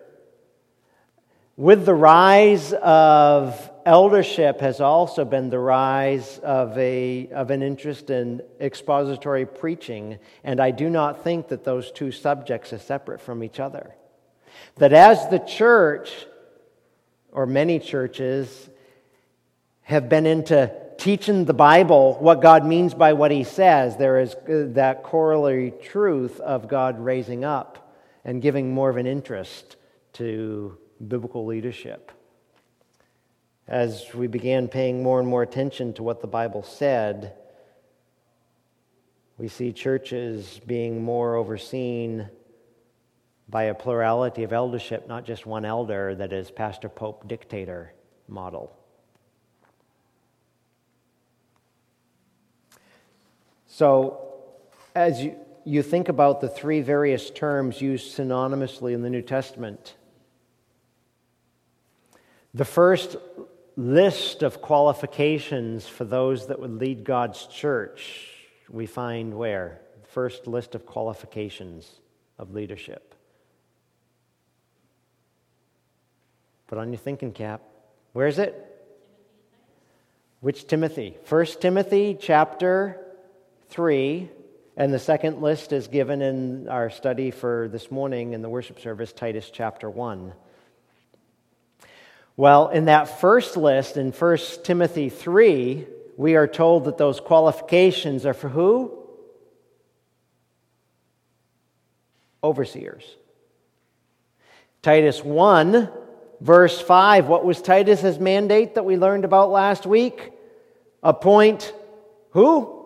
with 1.57 1.87
the 1.87 1.93
rise 1.93 2.71
of 2.71 3.71
eldership 3.83 4.61
has 4.61 4.79
also 4.79 5.25
been 5.25 5.49
the 5.49 5.57
rise 5.57 6.37
of, 6.43 6.77
a, 6.77 7.27
of 7.29 7.49
an 7.49 7.63
interest 7.63 8.11
in 8.11 8.43
expository 8.61 9.47
preaching, 9.47 10.19
and 10.43 10.59
I 10.59 10.69
do 10.69 10.87
not 10.87 11.23
think 11.23 11.47
that 11.47 11.63
those 11.63 11.91
two 11.91 12.11
subjects 12.11 12.73
are 12.73 12.77
separate 12.77 13.19
from 13.19 13.43
each 13.43 13.59
other. 13.59 13.95
That 14.75 14.93
as 14.93 15.27
the 15.29 15.39
church, 15.39 16.27
or 17.31 17.47
many 17.47 17.79
churches, 17.79 18.69
have 19.81 20.09
been 20.09 20.27
into 20.27 20.71
teaching 20.99 21.45
the 21.45 21.53
Bible 21.55 22.17
what 22.19 22.39
God 22.39 22.65
means 22.67 22.93
by 22.93 23.13
what 23.13 23.31
He 23.31 23.43
says, 23.43 23.97
there 23.97 24.19
is 24.19 24.35
uh, 24.35 24.73
that 24.73 25.01
corollary 25.01 25.73
truth 25.81 26.39
of 26.39 26.67
God 26.67 26.99
raising 26.99 27.43
up 27.43 27.95
and 28.23 28.43
giving 28.43 28.75
more 28.75 28.91
of 28.91 28.97
an 28.97 29.07
interest 29.07 29.75
to 30.13 30.77
biblical 31.05 31.45
leadership. 31.45 32.11
As 33.67 34.13
we 34.13 34.27
began 34.27 34.67
paying 34.67 35.03
more 35.03 35.19
and 35.19 35.27
more 35.27 35.43
attention 35.43 35.93
to 35.93 36.03
what 36.03 36.21
the 36.21 36.27
Bible 36.27 36.63
said, 36.63 37.33
we 39.37 39.47
see 39.47 39.71
churches 39.71 40.61
being 40.65 41.03
more 41.03 41.35
overseen 41.35 42.29
by 43.49 43.63
a 43.63 43.73
plurality 43.73 44.43
of 44.43 44.51
eldership, 44.51 45.07
not 45.07 45.25
just 45.25 45.45
one 45.45 45.65
elder 45.65 46.15
that 46.15 46.33
is 46.33 46.49
pastor, 46.49 46.89
pope, 46.89 47.27
dictator 47.27 47.93
model. 48.27 48.75
So, 53.67 54.33
as 54.95 55.21
you, 55.21 55.35
you 55.65 55.83
think 55.83 56.09
about 56.09 56.41
the 56.41 56.49
three 56.49 56.81
various 56.81 57.29
terms 57.29 57.81
used 57.81 58.17
synonymously 58.17 58.93
in 58.93 59.01
the 59.01 59.09
New 59.09 59.21
Testament 59.21 59.95
the 62.57 62.65
first 62.65 63.15
list 63.75 64.41
of 64.41 64.61
qualifications 64.63 65.87
for 65.87 66.05
those 66.05 66.47
that 66.47 66.59
would 66.59 66.79
lead 66.79 67.03
God's 67.03 67.45
church, 67.45 68.33
we 68.67 68.87
find 68.87 69.35
where? 69.35 69.81
The 70.01 70.09
first 70.09 70.47
list 70.47 70.73
of 70.73 70.85
qualifications 70.85 71.87
of 72.39 72.55
leadership. 72.55 73.13
Put 76.65 76.79
on 76.79 76.91
your 76.91 76.97
thinking 76.97 77.31
cap. 77.31 77.61
Where 78.13 78.27
is 78.27 78.39
it? 78.39 78.55
Which 80.39 80.65
Timothy? 80.65 81.15
First 81.25 81.61
Timothy 81.61 82.17
chapter 82.19 82.99
3. 83.69 84.29
And 84.75 84.91
the 84.91 84.99
second 84.99 85.41
list 85.41 85.71
is 85.73 85.87
given 85.87 86.21
in 86.23 86.67
our 86.69 86.89
study 86.89 87.29
for 87.29 87.67
this 87.71 87.91
morning 87.91 88.33
in 88.33 88.41
the 88.41 88.49
worship 88.49 88.79
service, 88.79 89.13
Titus 89.13 89.51
chapter 89.51 89.89
1. 89.89 90.33
Well, 92.37 92.67
in 92.69 92.85
that 92.85 93.19
first 93.19 93.57
list, 93.57 93.97
in 93.97 94.11
1 94.11 94.37
Timothy 94.63 95.09
3, 95.09 95.87
we 96.17 96.35
are 96.35 96.47
told 96.47 96.85
that 96.85 96.99
those 96.99 97.19
qualifications 97.19 98.27
are 98.27 98.35
for 98.35 98.47
who? 98.47 98.95
Overseers. 102.43 103.03
Titus 104.83 105.23
1, 105.23 105.89
verse 106.39 106.79
5. 106.79 107.27
What 107.27 107.43
was 107.43 107.59
Titus's 107.59 108.19
mandate 108.19 108.75
that 108.75 108.85
we 108.85 108.97
learned 108.97 109.25
about 109.25 109.49
last 109.49 109.87
week? 109.87 110.31
Appoint 111.01 111.73
who? 112.29 112.85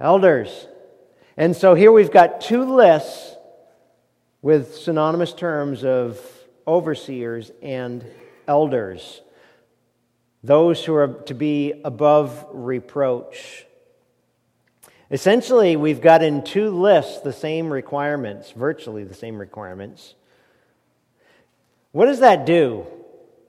Elders. 0.00 0.66
And 1.36 1.54
so 1.54 1.74
here 1.74 1.92
we've 1.92 2.10
got 2.10 2.40
two 2.40 2.64
lists 2.74 3.36
with 4.42 4.74
synonymous 4.74 5.32
terms 5.32 5.84
of 5.84 6.20
overseers 6.66 7.52
and 7.62 8.04
elders, 8.46 9.20
those 10.42 10.84
who 10.84 10.94
are 10.94 11.08
to 11.08 11.34
be 11.34 11.80
above 11.84 12.46
reproach. 12.52 13.66
Essentially, 15.10 15.76
we've 15.76 16.00
got 16.00 16.22
in 16.22 16.42
two 16.42 16.70
lists 16.70 17.20
the 17.20 17.32
same 17.32 17.72
requirements, 17.72 18.50
virtually 18.50 19.04
the 19.04 19.14
same 19.14 19.38
requirements. 19.38 20.14
What 21.92 22.06
does 22.06 22.20
that 22.20 22.46
do 22.46 22.86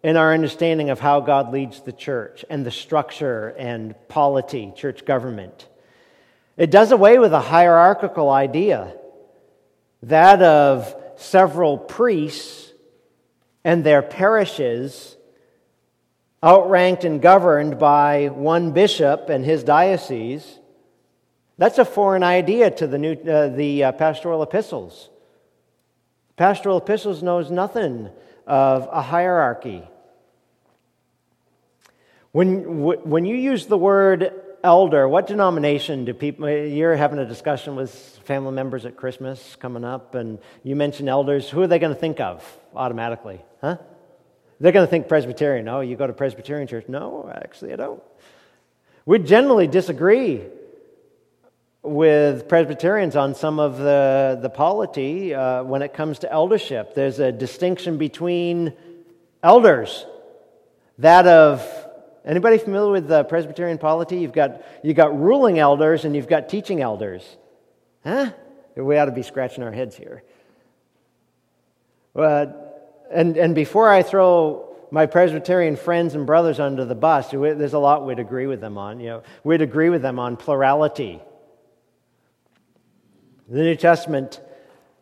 in 0.04 0.18
our 0.18 0.34
understanding 0.34 0.90
of 0.90 1.00
how 1.00 1.22
God 1.22 1.52
leads 1.52 1.82
the 1.82 1.92
church 1.92 2.46
and 2.50 2.66
the 2.66 2.72
structure 2.72 3.56
and 3.58 3.96
polity, 4.08 4.72
church 4.76 5.06
government? 5.06 5.68
It 6.58 6.72
does 6.72 6.92
away 6.92 7.18
with 7.18 7.34
a 7.34 7.40
hierarchical 7.40 8.30
idea, 8.30 8.96
that 10.04 10.42
of 10.42 10.96
several 11.18 11.78
priests 11.78 12.72
and 13.66 13.84
their 13.84 14.04
parishes 14.04 15.18
outranked 16.44 17.04
and 17.04 17.20
governed 17.20 17.80
by 17.80 18.28
one 18.28 18.72
bishop 18.72 19.28
and 19.30 19.44
his 19.44 19.64
diocese. 19.64 20.60
That's 21.58 21.80
a 21.80 21.86
foreign 21.86 22.22
idea 22.22 22.70
to 22.70 22.86
the, 22.86 23.00
new, 23.00 23.14
uh, 23.14 23.48
the 23.50 23.86
uh, 23.86 23.92
pastoral 23.94 24.44
epistles. 24.44 25.10
Pastoral 26.38 26.78
epistles 26.78 27.24
knows 27.24 27.50
nothing 27.50 28.10
of 28.46 28.88
a 28.92 29.02
hierarchy. 29.02 29.84
When, 32.34 32.84
when 32.84 33.26
you 33.26 33.36
use 33.36 33.66
the 33.66 33.78
word 33.78 34.32
elder, 34.64 35.08
what 35.10 35.26
denomination 35.26 36.06
do 36.06 36.14
people, 36.14 36.50
you're 36.50 36.96
having 36.96 37.18
a 37.18 37.26
discussion 37.26 37.76
with 37.76 37.92
family 38.26 38.52
members 38.52 38.86
at 38.86 38.96
Christmas 38.96 39.56
coming 39.56 39.84
up, 39.84 40.14
and 40.14 40.38
you 40.62 40.76
mention 40.76 41.10
elders, 41.10 41.50
who 41.50 41.62
are 41.62 41.68
they 41.68 41.80
going 41.80 41.94
to 41.94 42.00
think 42.00 42.20
of 42.20 42.44
automatically? 42.76 43.42
Huh? 43.62 43.78
They're 44.60 44.72
going 44.72 44.86
to 44.86 44.90
think 44.90 45.08
Presbyterian. 45.08 45.68
Oh, 45.68 45.82
you 45.82 45.96
go 45.96 46.08
to 46.08 46.14
Presbyterian 46.14 46.68
church. 46.68 46.86
No, 46.88 47.30
actually, 47.34 47.74
I 47.74 47.76
don't. 47.76 48.02
We 49.06 49.20
generally 49.20 49.68
disagree 49.68 50.44
with 51.84 52.48
Presbyterians 52.48 53.16
on 53.16 53.36
some 53.36 53.60
of 53.60 53.78
the, 53.78 54.40
the 54.42 54.50
polity 54.50 55.34
uh, 55.34 55.64
when 55.64 55.82
it 55.82 55.94
comes 55.94 56.20
to 56.20 56.32
eldership. 56.32 56.96
There's 56.96 57.20
a 57.20 57.32
distinction 57.32 57.98
between 57.98 58.74
elders, 59.44 60.06
that 60.98 61.28
of 61.28 61.64
anybody 62.26 62.58
familiar 62.58 62.92
with 62.92 63.08
the 63.08 63.24
Presbyterian 63.26 63.78
polity? 63.78 64.18
You've 64.18 64.34
got, 64.34 64.64
you've 64.84 64.98
got 64.98 65.20
ruling 65.20 65.60
elders 65.60 66.06
and 66.06 66.16
you've 66.16 66.28
got 66.28 66.50
teaching 66.50 66.82
elders. 66.82 67.24
Huh? 68.04 68.32
We 68.76 68.98
ought 68.98 69.06
to 69.06 69.12
be 69.12 69.22
scratching 69.22 69.64
our 69.64 69.72
heads 69.72 69.96
here. 69.96 70.24
But, 72.14 72.65
and, 73.12 73.38
and 73.38 73.56
before 73.56 73.90
I 73.90 74.04
throw 74.04 74.76
my 74.92 75.06
Presbyterian 75.06 75.76
friends 75.76 76.16
and 76.16 76.26
brothers 76.26 76.60
under 76.60 76.86
the 76.86 76.96
bus, 76.96 77.32
there's 77.32 77.74
a 77.74 77.80
lot 77.80 78.06
we'd 78.06 78.20
agree 78.20 78.48
with 78.48 78.62
them 78.62 78.78
on. 78.78 79.00
You 79.00 79.08
know, 79.08 79.24
we'd 79.44 79.62
agree 79.62 79.90
with 79.90 80.02
them 80.02 80.20
on 80.20 80.38
plurality 80.38 81.22
the 83.50 83.62
New 83.62 83.76
Testament 83.76 84.42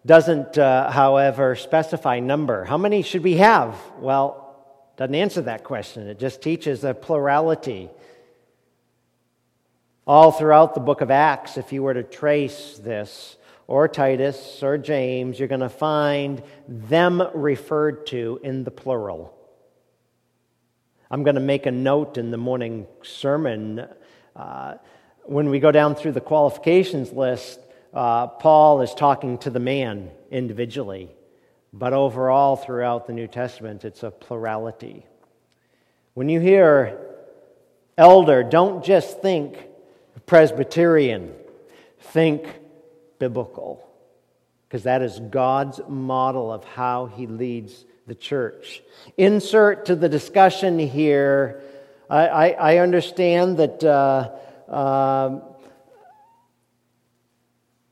doesn't, 0.05 0.57
uh, 0.57 0.91
however, 0.91 1.55
specify 1.55 2.19
number. 2.19 2.65
How 2.65 2.77
many 2.77 3.01
should 3.03 3.23
we 3.23 3.37
have? 3.37 3.77
Well, 3.99 4.39
doesn't 4.97 5.15
answer 5.15 5.41
that 5.43 5.63
question. 5.63 6.07
It 6.07 6.19
just 6.19 6.41
teaches 6.41 6.83
a 6.83 6.93
plurality. 6.93 7.89
All 10.05 10.33
throughout 10.33 10.73
the 10.73 10.81
book 10.81 10.99
of 10.99 11.09
Acts, 11.09 11.57
if 11.57 11.71
you 11.71 11.83
were 11.83 11.93
to 11.93 12.03
trace 12.03 12.77
this, 12.83 13.37
or 13.67 13.87
Titus 13.87 14.61
or 14.61 14.77
James, 14.77 15.39
you're 15.39 15.47
going 15.47 15.61
to 15.61 15.69
find 15.69 16.43
them 16.67 17.21
referred 17.33 18.07
to 18.07 18.39
in 18.43 18.63
the 18.63 18.71
plural. 18.71 19.37
I'm 21.09 21.23
going 21.23 21.35
to 21.35 21.41
make 21.41 21.65
a 21.65 21.71
note 21.71 22.17
in 22.17 22.31
the 22.31 22.37
morning 22.37 22.87
sermon. 23.03 23.87
Uh, 24.35 24.75
when 25.23 25.49
we 25.49 25.59
go 25.59 25.71
down 25.71 25.95
through 25.95 26.13
the 26.13 26.21
qualifications 26.21 27.11
list, 27.11 27.59
uh, 27.93 28.27
Paul 28.27 28.81
is 28.81 28.93
talking 28.93 29.37
to 29.39 29.49
the 29.49 29.59
man 29.59 30.09
individually, 30.31 31.11
but 31.71 31.93
overall 31.93 32.55
throughout 32.55 33.05
the 33.05 33.13
New 33.13 33.27
Testament, 33.27 33.85
it's 33.85 34.03
a 34.03 34.11
plurality. 34.11 35.05
When 36.15 36.29
you 36.29 36.39
hear 36.39 36.99
elder, 37.97 38.43
don't 38.43 38.83
just 38.83 39.21
think 39.21 39.67
Presbyterian, 40.25 41.33
think 41.99 42.47
biblical, 43.19 43.87
because 44.67 44.83
that 44.83 45.01
is 45.01 45.19
God's 45.19 45.79
model 45.87 46.51
of 46.51 46.63
how 46.63 47.05
he 47.05 47.27
leads 47.27 47.85
the 48.07 48.15
church. 48.15 48.81
Insert 49.17 49.85
to 49.85 49.95
the 49.95 50.09
discussion 50.09 50.79
here, 50.79 51.61
I, 52.09 52.27
I, 52.27 52.47
I 52.49 52.77
understand 52.77 53.57
that. 53.57 53.83
Uh, 53.83 54.31
uh, 54.71 55.39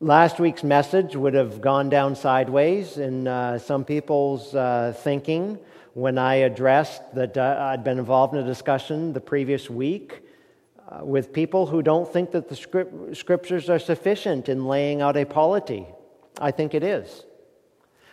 Last 0.03 0.39
week's 0.39 0.63
message 0.63 1.15
would 1.15 1.36
have 1.36 1.62
gone 1.62 1.89
down 1.89 2.15
sideways 2.15 2.97
in 2.97 3.27
uh, 3.27 3.60
some 3.60 3.86
people's 3.86 4.55
uh, 4.55 4.95
thinking 4.97 5.60
when 5.93 6.17
I 6.17 6.38
addressed 6.38 7.13
that 7.13 7.38
uh, 7.38 7.69
I'd 7.69 7.84
been 7.84 7.99
involved 7.99 8.34
in 8.34 8.39
a 8.39 8.43
discussion 8.43 9.13
the 9.13 9.21
previous 9.21 9.69
week 9.69 10.23
uh, 10.91 11.06
with 11.06 11.32
people 11.32 11.67
who 11.67 11.82
don't 11.82 12.12
think 12.12 12.32
that 12.32 12.49
the 12.49 12.56
script- 12.56 13.15
scriptures 13.15 13.69
are 13.69 13.80
sufficient 13.80 14.49
in 14.49 14.65
laying 14.65 15.01
out 15.01 15.15
a 15.15 15.25
polity. 15.25 15.88
I 16.38 16.51
think 16.51 16.73
it 16.73 16.84
is. 16.84 17.23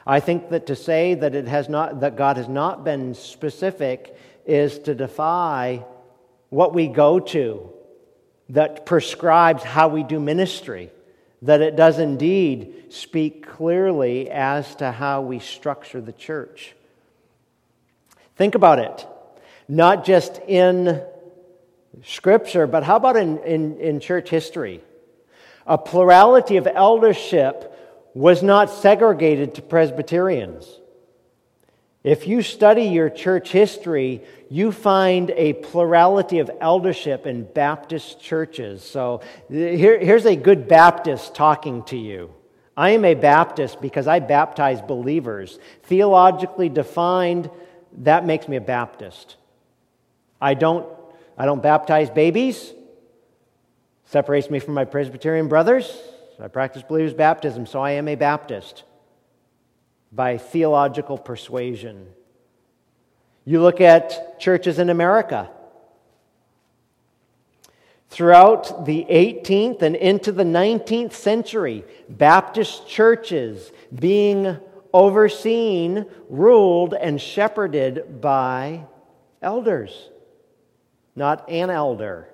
I 0.07 0.21
think 0.21 0.51
that 0.51 0.67
to 0.67 0.77
say 0.77 1.15
that 1.15 1.35
it 1.35 1.49
has 1.49 1.69
not 1.69 2.01
that 2.01 2.17
God 2.17 2.37
has 2.37 2.49
not 2.49 2.85
been 2.85 3.15
specific 3.15 4.17
is 4.47 4.79
to 4.81 4.95
defy 4.95 5.85
what 6.51 6.73
we 6.73 6.87
go 6.87 7.21
to 7.21 7.71
that 8.51 8.87
prescribes 8.87 9.63
how 9.63 9.89
we 9.89 10.03
do 10.03 10.21
ministry 10.21 10.91
that 11.43 11.61
it 11.61 11.77
does 11.77 11.99
indeed 11.99 12.87
speak 12.91 13.47
clearly 13.47 14.31
as 14.31 14.75
to 14.77 14.91
how 14.91 15.21
we 15.21 15.39
structure 15.39 16.01
the 16.01 16.13
church. 16.13 16.75
Think 18.37 18.55
about 18.55 18.79
it, 18.79 19.07
not 19.69 20.05
just 20.05 20.39
in 20.39 21.03
Scripture, 22.05 22.67
but 22.67 22.85
how 22.85 22.97
about 22.97 23.17
in, 23.17 23.39
in, 23.39 23.79
in 23.79 24.01
church 24.01 24.31
history? 24.31 24.83
A 25.67 25.79
plurality 25.79 26.57
of 26.57 26.67
eldership 26.67 27.75
was 28.15 28.43
not 28.43 28.71
segregated 28.71 29.55
to 29.57 29.63
Presbyterians. 29.63 30.81
If 32.05 32.27
you 32.27 32.43
study 32.43 32.85
your 32.85 33.11
church 33.11 33.51
history, 33.51 34.23
you 34.49 34.73
find 34.73 35.31
a 35.31 35.53
plurality 35.53 36.39
of 36.39 36.51
eldership 36.61 37.27
in 37.27 37.45
Baptist 37.45 38.21
churches. 38.21 38.83
So 38.83 39.21
here, 39.51 39.99
here's 39.99 40.25
a 40.25 40.37
good 40.37 40.69
Baptist 40.69 41.35
talking 41.35 41.83
to 41.85 41.97
you. 41.97 42.33
I 42.77 42.91
am 42.91 43.05
a 43.05 43.15
Baptist 43.15 43.81
because 43.81 44.07
I 44.07 44.21
baptize 44.21 44.81
believers. 44.81 45.59
Theologically 45.83 46.69
defined, 46.69 47.51
that 47.99 48.25
makes 48.25 48.47
me 48.47 48.57
a 48.57 48.61
Baptist. 48.61 49.37
I 50.41 50.55
don't, 50.55 50.87
I 51.39 51.47
don't 51.47 51.63
baptize 51.63 52.11
babies. 52.11 52.75
Separates 54.07 54.51
me 54.51 54.59
from 54.59 54.75
my 54.75 54.85
Presbyterian 54.85 55.49
brothers. 55.49 55.97
I 56.41 56.49
practice 56.49 56.83
believers' 56.83 57.15
baptism, 57.15 57.67
so 57.67 57.81
I 57.81 57.93
am 57.93 58.09
a 58.09 58.17
Baptist 58.17 58.83
by 60.13 60.37
theological 60.39 61.17
persuasion. 61.17 62.07
You 63.45 63.63
look 63.63 63.81
at 63.81 64.41
churches 64.41 64.79
in 64.79 64.91
America. 64.91 65.51
Throughout 68.11 68.87
the 68.87 69.07
18th 69.09 69.83
and 69.83 69.95
into 69.95 70.33
the 70.33 70.45
19th 70.45 71.13
century, 71.13 71.85
Baptist 72.09 72.89
churches 72.89 73.71
being 73.95 74.59
overseen, 74.93 76.07
ruled, 76.29 76.95
and 76.95 77.21
shepherded 77.21 78.21
by 78.21 78.87
elders, 79.43 80.09
not 81.19 81.51
an 81.51 81.69
elder. 81.69 82.29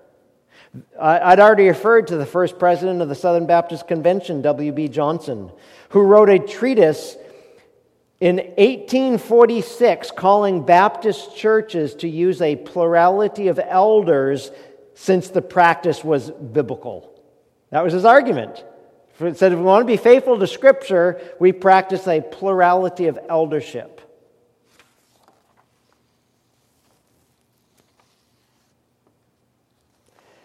I'd 1.01 1.41
already 1.41 1.67
referred 1.67 2.09
to 2.09 2.17
the 2.17 2.27
first 2.27 2.59
president 2.59 3.01
of 3.01 3.09
the 3.09 3.15
Southern 3.15 3.47
Baptist 3.47 3.89
Convention, 3.89 4.43
W.B. 4.43 4.89
Johnson, 4.89 5.51
who 5.89 6.03
wrote 6.03 6.29
a 6.29 6.39
treatise 6.39 7.17
in 8.21 8.37
1846, 8.37 10.13
calling 10.13 10.65
Baptist 10.65 11.37
churches 11.37 11.95
to 11.97 12.09
use 12.09 12.41
a 12.41 12.57
plurality 12.57 13.49
of 13.49 13.59
elders 13.59 14.51
since 14.95 15.29
the 15.29 15.43
practice 15.43 16.05
was 16.05 16.31
biblical. 16.31 17.21
That 17.71 17.83
was 17.83 17.93
his 17.93 18.05
argument. 18.05 18.65
He 19.19 19.35
said 19.35 19.53
if 19.53 19.59
we 19.59 19.65
want 19.65 19.83
to 19.83 19.87
be 19.87 19.97
faithful 19.97 20.39
to 20.39 20.47
Scripture, 20.47 21.21
we 21.39 21.53
practice 21.53 22.07
a 22.07 22.21
plurality 22.21 23.07
of 23.07 23.19
eldership. 23.29 24.01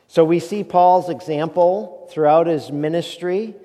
So 0.10 0.26
we 0.26 0.40
see 0.40 0.64
Paul's 0.64 1.08
example 1.08 2.10
throughout 2.12 2.48
his 2.48 2.72
ministry. 2.72 3.56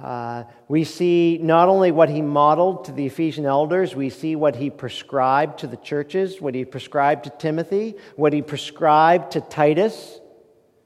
Uh, 0.00 0.44
we 0.68 0.84
see 0.84 1.36
not 1.42 1.68
only 1.68 1.90
what 1.90 2.08
he 2.08 2.22
modeled 2.22 2.84
to 2.84 2.92
the 2.92 3.06
Ephesian 3.06 3.44
elders, 3.44 3.96
we 3.96 4.08
see 4.08 4.36
what 4.36 4.54
he 4.54 4.70
prescribed 4.70 5.58
to 5.58 5.66
the 5.66 5.76
churches, 5.76 6.40
what 6.40 6.54
he 6.54 6.64
prescribed 6.64 7.24
to 7.24 7.30
Timothy, 7.30 7.96
what 8.14 8.32
he 8.32 8.40
prescribed 8.40 9.32
to 9.32 9.40
Titus. 9.40 10.20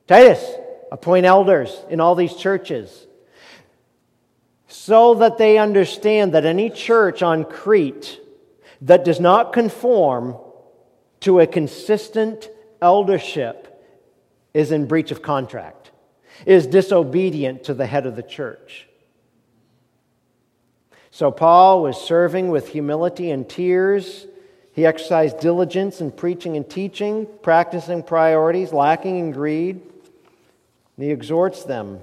Titus, 0.06 0.42
appoint 0.90 1.26
elders 1.26 1.84
in 1.90 2.00
all 2.00 2.14
these 2.14 2.34
churches 2.34 3.06
so 4.66 5.12
that 5.16 5.36
they 5.36 5.58
understand 5.58 6.32
that 6.32 6.46
any 6.46 6.70
church 6.70 7.22
on 7.22 7.44
Crete 7.44 8.20
that 8.80 9.04
does 9.04 9.20
not 9.20 9.52
conform 9.52 10.34
to 11.20 11.40
a 11.40 11.46
consistent 11.46 12.48
eldership 12.80 13.73
is 14.54 14.70
in 14.70 14.86
breach 14.86 15.10
of 15.10 15.20
contract, 15.20 15.90
is 16.46 16.66
disobedient 16.66 17.64
to 17.64 17.74
the 17.74 17.86
head 17.86 18.06
of 18.06 18.16
the 18.16 18.22
church. 18.22 18.86
So 21.10 21.30
Paul 21.30 21.82
was 21.82 22.00
serving 22.00 22.48
with 22.48 22.68
humility 22.68 23.30
and 23.30 23.48
tears. 23.48 24.26
He 24.72 24.86
exercised 24.86 25.38
diligence 25.38 26.00
in 26.00 26.10
preaching 26.10 26.56
and 26.56 26.68
teaching, 26.68 27.28
practicing 27.42 28.02
priorities, 28.02 28.72
lacking 28.72 29.18
in 29.18 29.30
greed. 29.30 29.80
And 30.96 31.04
he 31.04 31.10
exhorts 31.10 31.64
them. 31.64 32.00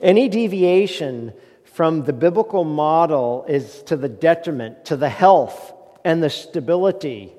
Any 0.00 0.28
deviation 0.28 1.32
from 1.64 2.04
the 2.04 2.12
biblical 2.12 2.64
model 2.64 3.44
is 3.48 3.82
to 3.84 3.96
the 3.96 4.08
detriment 4.08 4.86
to 4.86 4.96
the 4.96 5.08
health 5.08 5.72
and 6.04 6.22
the 6.22 6.30
stability 6.30 7.35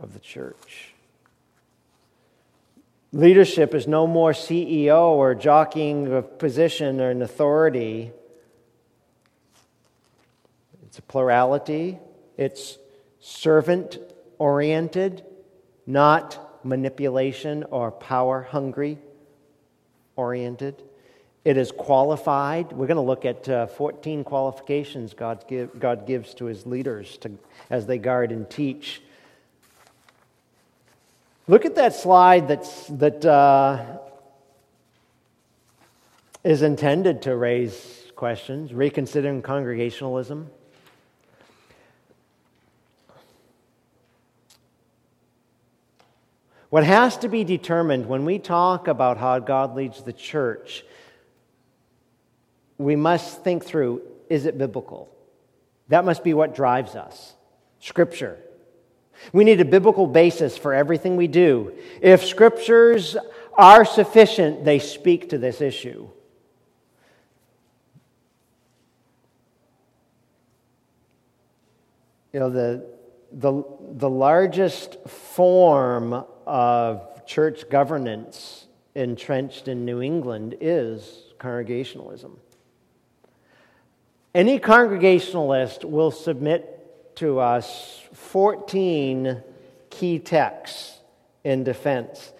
of 0.00 0.12
the 0.12 0.20
church. 0.20 0.94
Leadership 3.12 3.74
is 3.74 3.86
no 3.86 4.06
more 4.06 4.32
CEO 4.32 5.00
or 5.00 5.34
jockeying 5.34 6.08
of 6.08 6.38
position 6.38 7.00
or 7.00 7.10
an 7.10 7.22
authority. 7.22 8.12
It's 10.84 10.98
a 10.98 11.02
plurality, 11.02 11.98
it's 12.36 12.78
servant 13.20 13.98
oriented, 14.38 15.24
not 15.86 16.64
manipulation 16.64 17.64
or 17.70 17.90
power 17.90 18.42
hungry 18.42 18.98
oriented. 20.16 20.82
It 21.44 21.56
is 21.56 21.72
qualified. 21.72 22.72
We're 22.72 22.88
going 22.88 22.96
to 22.96 23.00
look 23.00 23.24
at 23.24 23.48
uh, 23.48 23.68
14 23.68 24.22
qualifications 24.22 25.14
God, 25.14 25.44
give, 25.48 25.78
God 25.80 26.06
gives 26.06 26.34
to 26.34 26.44
his 26.44 26.66
leaders 26.66 27.16
to, 27.18 27.32
as 27.70 27.86
they 27.86 27.96
guard 27.96 28.32
and 28.32 28.50
teach 28.50 29.00
Look 31.50 31.64
at 31.64 31.76
that 31.76 31.94
slide 31.94 32.46
that's, 32.46 32.86
that 32.88 33.24
uh, 33.24 33.82
is 36.44 36.60
intended 36.60 37.22
to 37.22 37.34
raise 37.34 38.02
questions, 38.14 38.74
reconsidering 38.74 39.40
congregationalism. 39.40 40.50
What 46.68 46.84
has 46.84 47.16
to 47.18 47.28
be 47.28 47.44
determined 47.44 48.04
when 48.04 48.26
we 48.26 48.38
talk 48.38 48.86
about 48.86 49.16
how 49.16 49.38
God 49.38 49.74
leads 49.74 50.02
the 50.02 50.12
church, 50.12 50.84
we 52.76 52.94
must 52.94 53.42
think 53.42 53.64
through 53.64 54.02
is 54.28 54.44
it 54.44 54.58
biblical? 54.58 55.10
That 55.88 56.04
must 56.04 56.22
be 56.22 56.34
what 56.34 56.54
drives 56.54 56.94
us. 56.94 57.32
Scripture. 57.80 58.38
We 59.32 59.44
need 59.44 59.60
a 59.60 59.64
biblical 59.64 60.06
basis 60.06 60.56
for 60.56 60.72
everything 60.72 61.16
we 61.16 61.26
do. 61.26 61.72
If 62.00 62.24
scriptures 62.24 63.16
are 63.54 63.84
sufficient, 63.84 64.64
they 64.64 64.78
speak 64.78 65.30
to 65.30 65.38
this 65.38 65.60
issue. 65.60 66.08
You 72.32 72.40
know, 72.40 72.50
the, 72.50 72.86
the, 73.32 73.64
the 73.92 74.10
largest 74.10 74.96
form 75.08 76.24
of 76.46 77.26
church 77.26 77.68
governance 77.68 78.66
entrenched 78.94 79.68
in 79.68 79.84
New 79.84 80.02
England 80.02 80.56
is 80.60 81.24
congregationalism. 81.38 82.38
Any 84.34 84.58
congregationalist 84.58 85.84
will 85.84 86.10
submit 86.10 86.77
to 87.18 87.40
us 87.40 88.02
14 88.12 89.42
key 89.90 90.18
texts 90.18 90.98
in 91.42 91.64
defense. 91.64 92.32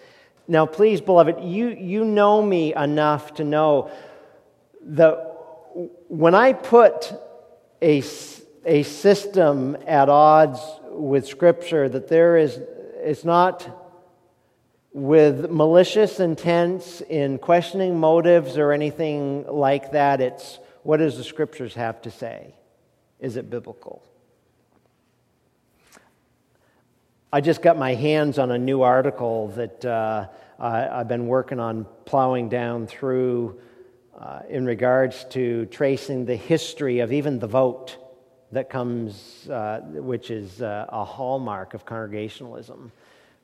Now, 0.47 0.65
please, 0.65 1.01
beloved, 1.01 1.43
you, 1.43 1.67
you 1.69 2.05
know 2.05 2.41
me 2.41 2.73
enough 2.73 3.35
to 3.35 3.43
know 3.43 3.91
that 4.81 5.35
when 6.07 6.33
I 6.33 6.53
put 6.53 7.13
a, 7.81 8.01
a 8.65 8.83
system 8.83 9.77
at 9.85 10.07
odds 10.07 10.59
with 10.91 11.27
Scripture, 11.27 11.89
that 11.89 12.07
there 12.07 12.37
is, 12.37 12.59
it's 12.95 13.25
not 13.25 13.69
with 14.93 15.51
malicious 15.51 16.19
intents 16.19 17.01
in 17.01 17.37
questioning 17.37 17.99
motives 17.99 18.57
or 18.57 18.71
anything 18.71 19.45
like 19.45 19.91
that. 19.91 20.21
It's 20.21 20.57
what 20.83 20.97
does 20.97 21.17
the 21.17 21.23
Scriptures 21.23 21.75
have 21.75 22.01
to 22.03 22.11
say? 22.11 22.55
Is 23.19 23.35
it 23.35 23.49
biblical? 23.49 24.01
I 27.31 27.41
just 27.41 27.61
got 27.61 27.77
my 27.77 27.93
hands 27.93 28.39
on 28.39 28.49
a 28.49 28.57
new 28.57 28.81
article 28.81 29.49
that 29.49 29.85
uh, 29.85 30.29
I, 30.57 30.79
have 30.79 31.07
been 31.07 31.27
working 31.27 31.59
on 31.59 31.85
plowing 32.05 32.49
down 32.49 32.87
through 32.87 33.61
uh, 34.19 34.39
in 34.49 34.65
regards 34.65 35.25
to 35.25 35.67
tracing 35.67 36.25
the 36.25 36.35
history 36.35 37.01
of 37.01 37.13
even 37.13 37.37
the 37.37 37.45
vote 37.45 37.97
that 38.51 38.71
comes, 38.71 39.47
uh, 39.47 39.81
which 39.81 40.31
is 40.31 40.63
uh, 40.63 40.87
a 40.89 41.05
hallmark 41.05 41.75
of 41.75 41.85
congregationalism, 41.85 42.91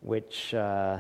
which 0.02 0.52
uh, 0.56 0.98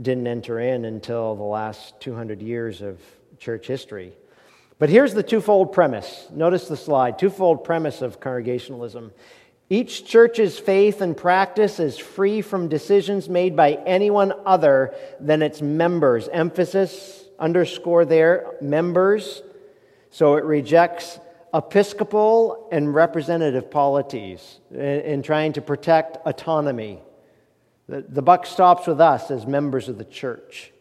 didn't 0.00 0.26
enter 0.26 0.58
in 0.58 0.86
until 0.86 1.34
the 1.36 1.42
last 1.42 2.00
200 2.00 2.40
years 2.40 2.80
of 2.80 2.98
church 3.38 3.66
history. 3.66 4.14
But 4.78 4.88
here's 4.88 5.12
the 5.12 5.22
twofold 5.22 5.72
premise. 5.72 6.28
Notice 6.32 6.66
the 6.66 6.78
slide 6.78 7.18
twofold 7.18 7.62
premise 7.62 8.00
of 8.00 8.20
congregationalism. 8.20 9.12
Each 9.68 10.04
church's 10.04 10.58
faith 10.58 11.00
and 11.00 11.16
practice 11.16 11.80
is 11.80 11.98
free 11.98 12.40
from 12.40 12.68
decisions 12.68 13.28
made 13.28 13.56
by 13.56 13.72
anyone 13.72 14.32
other 14.44 14.94
than 15.18 15.42
its 15.42 15.60
members. 15.60 16.28
Emphasis, 16.28 17.24
underscore 17.38 18.04
there, 18.04 18.54
members. 18.60 19.42
So 20.10 20.36
it 20.36 20.44
rejects 20.44 21.18
episcopal 21.52 22.68
and 22.70 22.94
representative 22.94 23.70
polities 23.70 24.60
in, 24.70 25.22
trying 25.22 25.54
to 25.54 25.62
protect 25.62 26.18
autonomy. 26.26 27.00
The, 27.88 28.02
the 28.02 28.22
buck 28.22 28.46
stops 28.46 28.86
with 28.86 29.00
us 29.00 29.30
as 29.30 29.46
members 29.46 29.88
of 29.88 29.98
the 29.98 30.04
church. 30.04 30.72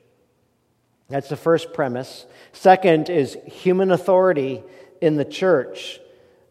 That's 1.09 1.29
the 1.29 1.35
first 1.35 1.73
premise. 1.73 2.25
Second 2.51 3.09
is 3.09 3.37
human 3.45 3.91
authority 3.91 4.63
in 5.01 5.15
the 5.17 5.25
church. 5.25 5.99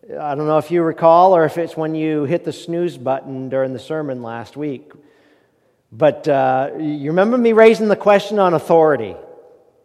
I 0.04 0.34
don't 0.34 0.46
know 0.46 0.58
if 0.58 0.70
you 0.70 0.82
recall 0.82 1.34
or 1.34 1.46
if 1.46 1.56
it's 1.56 1.78
when 1.78 1.94
you 1.94 2.24
hit 2.24 2.44
the 2.44 2.52
snooze 2.52 2.98
button 2.98 3.48
during 3.48 3.72
the 3.72 3.78
sermon 3.78 4.22
last 4.22 4.54
week. 4.54 4.92
But 5.90 6.28
uh, 6.28 6.72
you 6.78 7.10
remember 7.10 7.38
me 7.38 7.54
raising 7.54 7.88
the 7.88 7.96
question 7.96 8.38
on 8.38 8.52
authority. 8.52 9.16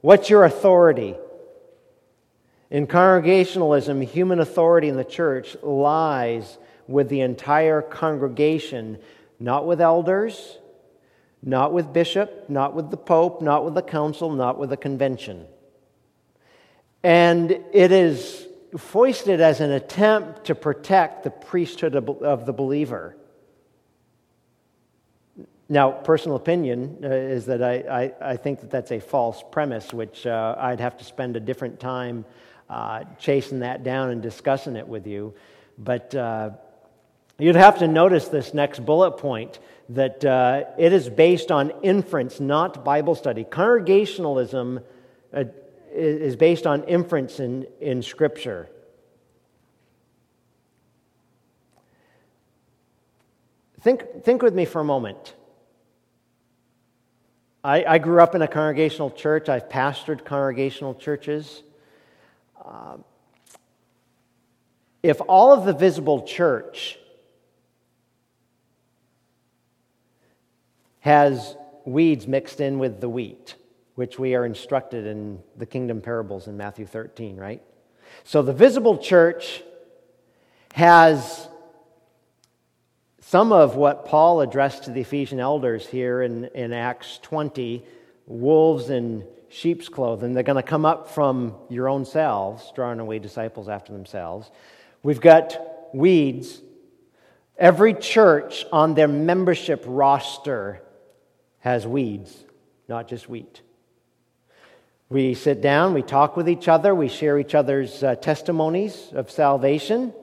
What's 0.01 0.29
your 0.29 0.43
authority? 0.43 1.15
In 2.69 2.85
congregationalism, 2.85 4.01
human 4.01 4.41
authority 4.41 4.89
in 4.89 4.97
the 4.97 5.05
church 5.05 5.55
lies 5.63 6.57
with 6.85 7.07
the 7.07 7.21
entire 7.21 7.81
congregation, 7.81 8.97
not 9.39 9.65
with 9.65 9.79
elders, 9.79 10.57
not 11.41 11.71
with 11.71 11.93
bishop, 11.93 12.49
not 12.49 12.75
with 12.75 12.91
the 12.91 12.97
pope, 12.97 13.41
not 13.41 13.63
with 13.63 13.73
the 13.73 13.81
council, 13.81 14.31
not 14.31 14.57
with 14.57 14.71
the 14.71 14.77
convention. 14.77 15.45
And 17.03 17.51
it 17.71 17.93
is 17.93 18.48
foisted 18.77 19.41
as 19.41 19.61
an 19.61 19.71
attempt 19.71 20.45
to 20.45 20.55
protect 20.55 21.23
the 21.23 21.31
priesthood 21.31 21.95
of 21.95 22.45
the 22.45 22.53
believer. 22.53 23.15
Now, 25.71 25.91
personal 25.91 26.35
opinion 26.35 26.97
uh, 27.03 27.09
is 27.09 27.45
that 27.45 27.61
I, 27.61 27.75
I, 28.21 28.31
I, 28.31 28.37
think 28.37 28.61
that 28.61 28.71
that's 28.71 28.91
a 28.91 28.99
false 28.99 29.43
premise, 29.51 29.93
which 29.93 30.25
uh, 30.25 30.55
I'd 30.57 30.79
have 30.79 30.97
to 30.97 31.03
spend 31.03 31.35
a 31.35 31.39
different 31.39 31.79
time 31.79 32.25
uh, 32.69 33.03
chasing 33.19 33.59
that 33.59 33.83
down 33.83 34.09
and 34.09 34.19
discussing 34.19 34.75
it 34.75 34.87
with 34.87 35.05
you. 35.05 35.35
But 35.77 36.15
uh, 36.15 36.51
you'd 37.37 37.55
have 37.55 37.79
to 37.79 37.87
notice 37.87 38.29
this 38.29 38.51
next 38.55 38.83
bullet 38.83 39.11
point 39.11 39.59
that 39.89 40.25
uh, 40.25 40.63
it 40.79 40.91
is 40.91 41.07
based 41.07 41.51
on 41.51 41.71
inference, 41.83 42.39
not 42.39 42.83
Bible 42.83 43.13
study. 43.13 43.43
Congregationalism 43.43 44.79
uh, 45.31 45.43
is 45.91 46.35
based 46.35 46.67
on 46.67 46.83
inference 46.83 47.39
in, 47.39 47.65
in 47.79 48.01
Scripture. 48.01 48.69
Think, 53.81 54.23
think 54.23 54.41
with 54.41 54.53
me 54.53 54.65
for 54.65 54.81
a 54.81 54.83
moment. 54.83 55.35
I, 57.63 57.83
I 57.83 57.97
grew 57.97 58.21
up 58.21 58.35
in 58.35 58.41
a 58.41 58.47
congregational 58.47 59.11
church, 59.11 59.49
I've 59.49 59.69
pastored 59.69 60.25
congregational 60.25 60.95
churches. 60.95 61.63
Uh, 62.63 62.97
if 65.01 65.21
all 65.27 65.53
of 65.53 65.65
the 65.65 65.73
visible 65.73 66.23
church 66.23 66.97
has 70.99 71.55
weeds 71.85 72.27
mixed 72.27 72.59
in 72.59 72.79
with 72.79 72.99
the 72.99 73.09
wheat, 73.09 73.55
which 73.99 74.17
we 74.17 74.33
are 74.33 74.45
instructed 74.45 75.05
in 75.05 75.37
the 75.57 75.65
kingdom 75.65 75.99
parables 75.99 76.47
in 76.47 76.55
Matthew 76.55 76.85
13, 76.85 77.35
right? 77.35 77.61
So 78.23 78.41
the 78.41 78.53
visible 78.53 78.97
church 78.97 79.61
has 80.73 81.49
some 83.19 83.51
of 83.51 83.75
what 83.75 84.05
Paul 84.05 84.39
addressed 84.39 84.83
to 84.83 84.91
the 84.91 85.01
Ephesian 85.01 85.41
elders 85.41 85.85
here 85.85 86.21
in, 86.21 86.45
in 86.55 86.71
Acts 86.71 87.19
20 87.23 87.83
wolves 88.25 88.89
in 88.89 89.25
sheep's 89.49 89.89
clothing. 89.89 90.33
They're 90.33 90.43
going 90.43 90.55
to 90.55 90.63
come 90.63 90.85
up 90.85 91.09
from 91.09 91.55
your 91.67 91.89
own 91.89 92.05
selves, 92.05 92.71
drawing 92.73 93.01
away 93.01 93.19
disciples 93.19 93.67
after 93.67 93.91
themselves. 93.91 94.49
We've 95.03 95.19
got 95.19 95.59
weeds. 95.93 96.61
Every 97.57 97.95
church 97.95 98.65
on 98.71 98.93
their 98.93 99.09
membership 99.09 99.83
roster 99.85 100.81
has 101.59 101.85
weeds, 101.85 102.33
not 102.87 103.09
just 103.09 103.27
wheat. 103.27 103.61
We 105.11 105.33
sit 105.33 105.59
down, 105.59 105.95
we 105.95 106.03
talk 106.03 106.37
with 106.37 106.47
each 106.47 106.67
other, 106.67 106.93
we 106.93 107.07
share 107.07 107.39
each 107.39 107.55
other's 107.55 108.03
uh, 108.03 108.13
testimonies 108.13 109.09
of 109.11 109.31
salvation. 109.31 110.13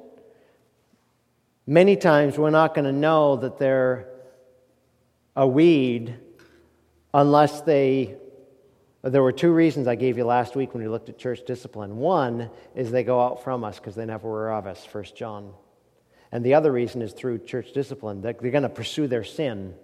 Many 1.66 1.96
times 1.96 2.38
we're 2.38 2.50
not 2.50 2.72
going 2.72 2.84
to 2.84 2.92
know 2.92 3.34
that 3.38 3.58
they're 3.58 4.08
a 5.34 5.44
weed 5.44 6.16
unless 7.12 7.62
they. 7.62 8.14
There 9.02 9.24
were 9.24 9.32
two 9.32 9.52
reasons 9.52 9.88
I 9.88 9.96
gave 9.96 10.18
you 10.18 10.24
last 10.24 10.54
week 10.54 10.72
when 10.72 10.84
we 10.84 10.88
looked 10.88 11.08
at 11.08 11.18
church 11.18 11.40
discipline. 11.44 11.96
One 11.96 12.48
is 12.76 12.92
they 12.92 13.02
go 13.02 13.20
out 13.20 13.42
from 13.42 13.64
us 13.64 13.80
because 13.80 13.96
they 13.96 14.06
never 14.06 14.28
were 14.28 14.52
of 14.52 14.68
us, 14.68 14.86
1 14.90 15.04
John. 15.16 15.52
And 16.30 16.44
the 16.44 16.54
other 16.54 16.70
reason 16.70 17.02
is 17.02 17.12
through 17.12 17.38
church 17.38 17.72
discipline. 17.72 18.22
That 18.22 18.40
they're 18.40 18.52
going 18.52 18.62
to 18.62 18.68
pursue 18.68 19.08
their 19.08 19.24
sin, 19.24 19.74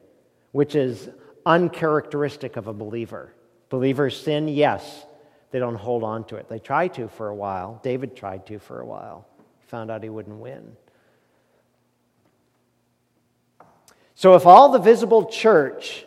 which 0.53 0.77
is 0.77 1.09
uncharacteristic 1.45 2.57
of 2.57 2.69
a 2.69 2.73
believer. 2.73 3.35
Believers 3.73 4.23
sin, 4.23 4.49
yes. 4.49 5.07
They 5.51 5.59
don't 5.59 5.77
hold 5.77 6.05
on 6.05 6.25
to 6.25 6.37
it. 6.37 6.47
They 6.47 6.59
try 6.59 6.89
to 6.89 7.09
for 7.09 7.29
a 7.29 7.35
while. 7.35 7.81
David 7.83 8.15
tried 8.15 8.45
to 8.49 8.59
for 8.59 8.79
a 8.83 8.85
while. 8.85 9.27
Found 9.69 9.91
out 9.91 10.03
he 10.03 10.11
wouldn't 10.11 10.37
win. 10.37 10.77
So, 14.15 14.35
if 14.35 14.45
all 14.45 14.73
the 14.73 14.79
visible 14.79 15.25
church, 15.25 16.05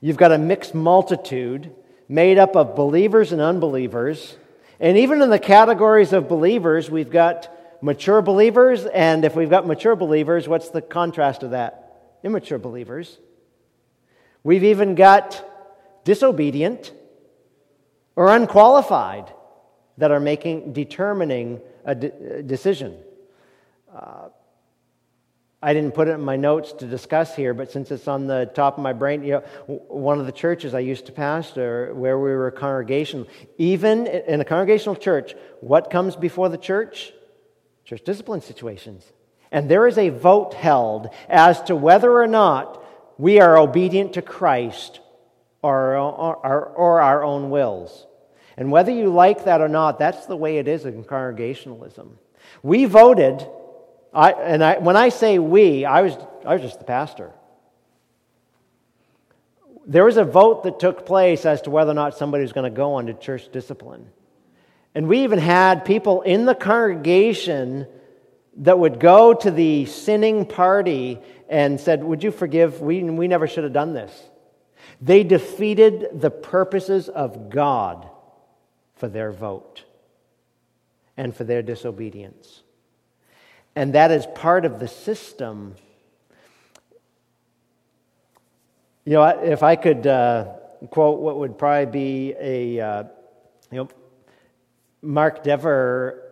you've 0.00 0.16
got 0.16 0.32
a 0.32 0.38
mixed 0.38 0.74
multitude 0.74 1.70
made 2.08 2.38
up 2.38 2.56
of 2.56 2.74
believers 2.74 3.30
and 3.32 3.42
unbelievers, 3.42 4.34
and 4.80 4.96
even 4.96 5.20
in 5.20 5.28
the 5.28 5.38
categories 5.38 6.14
of 6.14 6.26
believers, 6.26 6.90
we've 6.90 7.10
got 7.10 7.54
mature 7.82 8.22
believers, 8.22 8.86
and 8.86 9.26
if 9.26 9.36
we've 9.36 9.50
got 9.50 9.66
mature 9.66 9.94
believers, 9.94 10.48
what's 10.48 10.70
the 10.70 10.80
contrast 10.80 11.42
of 11.42 11.50
that? 11.50 12.16
Immature 12.24 12.58
believers. 12.58 13.18
We've 14.42 14.64
even 14.64 14.94
got 14.94 15.50
disobedient 16.04 16.92
or 18.16 18.34
unqualified 18.34 19.32
that 19.98 20.10
are 20.10 20.20
making 20.20 20.72
determining 20.72 21.60
a, 21.84 21.94
de- 21.94 22.42
decision. 22.42 22.96
Uh, 23.94 24.28
I 25.64 25.74
didn't 25.74 25.92
put 25.92 26.08
it 26.08 26.12
in 26.12 26.22
my 26.22 26.34
notes 26.34 26.72
to 26.72 26.86
discuss 26.86 27.36
here, 27.36 27.54
but 27.54 27.70
since 27.70 27.92
it's 27.92 28.08
on 28.08 28.26
the 28.26 28.50
top 28.52 28.78
of 28.78 28.82
my 28.82 28.92
brain, 28.92 29.22
you 29.22 29.32
know, 29.32 29.76
one 29.86 30.18
of 30.18 30.26
the 30.26 30.32
churches 30.32 30.74
I 30.74 30.80
used 30.80 31.06
to 31.06 31.12
pastor 31.12 31.94
where 31.94 32.18
we 32.18 32.30
were 32.30 32.48
a 32.48 32.52
congregation, 32.52 33.26
even 33.58 34.08
in 34.08 34.40
a 34.40 34.44
congregational 34.44 34.96
church, 34.96 35.36
what 35.60 35.88
comes 35.88 36.16
before 36.16 36.48
the 36.48 36.58
church? 36.58 37.12
Church 37.84 38.02
discipline 38.02 38.40
situations. 38.40 39.04
And 39.52 39.70
there 39.70 39.86
is 39.86 39.98
a 39.98 40.08
vote 40.08 40.54
held 40.54 41.10
as 41.28 41.62
to 41.64 41.76
whether 41.76 42.10
or 42.10 42.26
not 42.26 42.82
we 43.18 43.38
are 43.38 43.56
obedient 43.56 44.14
to 44.14 44.22
Christ 44.22 44.98
or, 45.62 47.00
our 47.00 47.22
own 47.22 47.50
wills. 47.50 48.06
And 48.56 48.70
whether 48.70 48.90
you 48.90 49.08
like 49.08 49.44
that 49.44 49.60
or 49.60 49.68
not, 49.68 49.98
that's 49.98 50.26
the 50.26 50.36
way 50.36 50.58
it 50.58 50.68
is 50.68 50.84
in 50.84 51.04
congregationalism. 51.04 52.18
We 52.62 52.84
voted, 52.84 53.46
I, 54.12 54.32
and 54.32 54.62
I, 54.62 54.78
when 54.78 54.96
I 54.96 55.08
say 55.08 55.38
we, 55.38 55.84
I 55.84 56.02
was, 56.02 56.14
I 56.44 56.54
was 56.54 56.62
just 56.62 56.78
the 56.78 56.84
pastor. 56.84 57.32
There 59.86 60.04
was 60.04 60.16
a 60.16 60.24
vote 60.24 60.64
that 60.64 60.78
took 60.78 61.06
place 61.06 61.46
as 61.46 61.62
to 61.62 61.70
whether 61.70 61.90
or 61.90 61.94
not 61.94 62.16
somebody 62.16 62.42
was 62.42 62.52
going 62.52 62.70
to 62.70 62.76
go 62.76 62.96
under 62.98 63.12
church 63.12 63.50
discipline. 63.50 64.08
And 64.94 65.08
we 65.08 65.24
even 65.24 65.38
had 65.38 65.84
people 65.84 66.22
in 66.22 66.44
the 66.44 66.54
congregation 66.54 67.86
that 68.58 68.78
would 68.78 69.00
go 69.00 69.32
to 69.32 69.50
the 69.50 69.86
sinning 69.86 70.44
party 70.44 71.18
and 71.48 71.80
said, 71.80 72.04
Would 72.04 72.22
you 72.22 72.30
forgive? 72.30 72.80
We, 72.82 73.02
we 73.02 73.26
never 73.26 73.46
should 73.46 73.64
have 73.64 73.72
done 73.72 73.94
this. 73.94 74.12
They 75.02 75.24
defeated 75.24 76.20
the 76.20 76.30
purposes 76.30 77.08
of 77.08 77.50
God 77.50 78.08
for 78.94 79.08
their 79.08 79.32
vote 79.32 79.82
and 81.16 81.34
for 81.34 81.42
their 81.42 81.60
disobedience. 81.60 82.62
And 83.74 83.94
that 83.94 84.12
is 84.12 84.26
part 84.36 84.64
of 84.64 84.78
the 84.78 84.86
system. 84.86 85.74
You 89.04 89.14
know, 89.14 89.24
if 89.24 89.64
I 89.64 89.74
could 89.74 90.06
uh, 90.06 90.44
quote 90.90 91.18
what 91.18 91.36
would 91.36 91.58
probably 91.58 91.86
be 91.86 92.34
a, 92.38 92.80
uh, 92.80 93.04
you 93.72 93.78
know, 93.78 93.88
Mark 95.02 95.42
Dever 95.42 96.22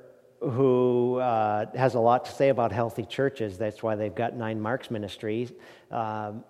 who 0.41 1.17
uh, 1.17 1.67
has 1.77 1.97
a 1.97 2.01
lot 2.01 2.27
to 2.27 2.31
say 2.31 2.51
about 2.51 2.71
healthy 2.71 3.05
churches. 3.05 3.59
That's 3.59 3.83
why 3.83 3.97
they've 3.97 4.15
got 4.15 4.37
Nine 4.37 4.61
Marks 4.61 4.93
Ministries. 4.93 5.53
Um, 5.91 6.45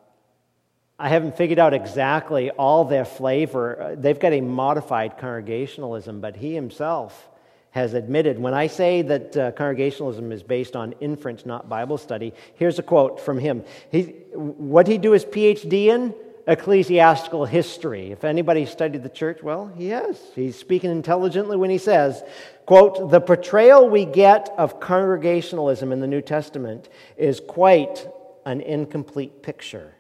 I 1.01 1.09
haven't 1.09 1.35
figured 1.35 1.59
out 1.59 1.73
exactly 1.73 2.51
all 2.51 2.85
their 2.85 3.07
flavor. 3.07 3.97
They've 3.99 4.21
got 4.21 4.35
a 4.35 4.43
modified 4.43 5.17
congregationalism, 5.17 6.21
but 6.21 6.37
he 6.37 6.55
himself 6.55 7.27
has 7.71 7.95
admitted 7.95 8.39
when 8.39 8.53
I 8.53 8.67
say 8.67 9.01
that 9.01 9.35
uh, 9.35 9.53
congregationalism 9.53 10.31
is 10.31 10.43
based 10.43 10.77
on 10.77 10.93
inference, 11.01 11.47
not 11.47 11.71
Bible 11.71 11.97
study, 11.97 12.35
here's 12.57 12.79
a 12.79 12.83
quote 12.83 13.19
from 13.19 13.39
him. 13.39 13.65
He, 13.91 14.03
what 14.35 14.89
he 14.89 14.99
do 14.99 15.13
his 15.13 15.25
PhD 15.25 15.87
in? 15.87 16.15
ecclesiastical 16.47 17.45
history. 17.45 18.11
If 18.11 18.25
anybody 18.25 18.67
studied 18.67 19.05
the 19.05 19.09
church, 19.09 19.41
well, 19.41 19.69
he 19.69 19.91
has. 19.91 20.19
He's 20.35 20.57
speaking 20.57 20.91
intelligently 20.91 21.57
when 21.57 21.71
he 21.71 21.79
says, 21.79 22.25
quote, 22.67 23.11
the 23.11 23.21
portrayal 23.21 23.89
we 23.89 24.05
get 24.05 24.49
of 24.59 24.81
congregationalism 24.81 25.93
in 25.93 26.01
the 26.01 26.09
New 26.09 26.23
Testament 26.23 26.89
is 27.17 27.41
quite 27.41 28.09
an 28.47 28.63
incomplete 28.63 29.43
picture. 29.43 29.95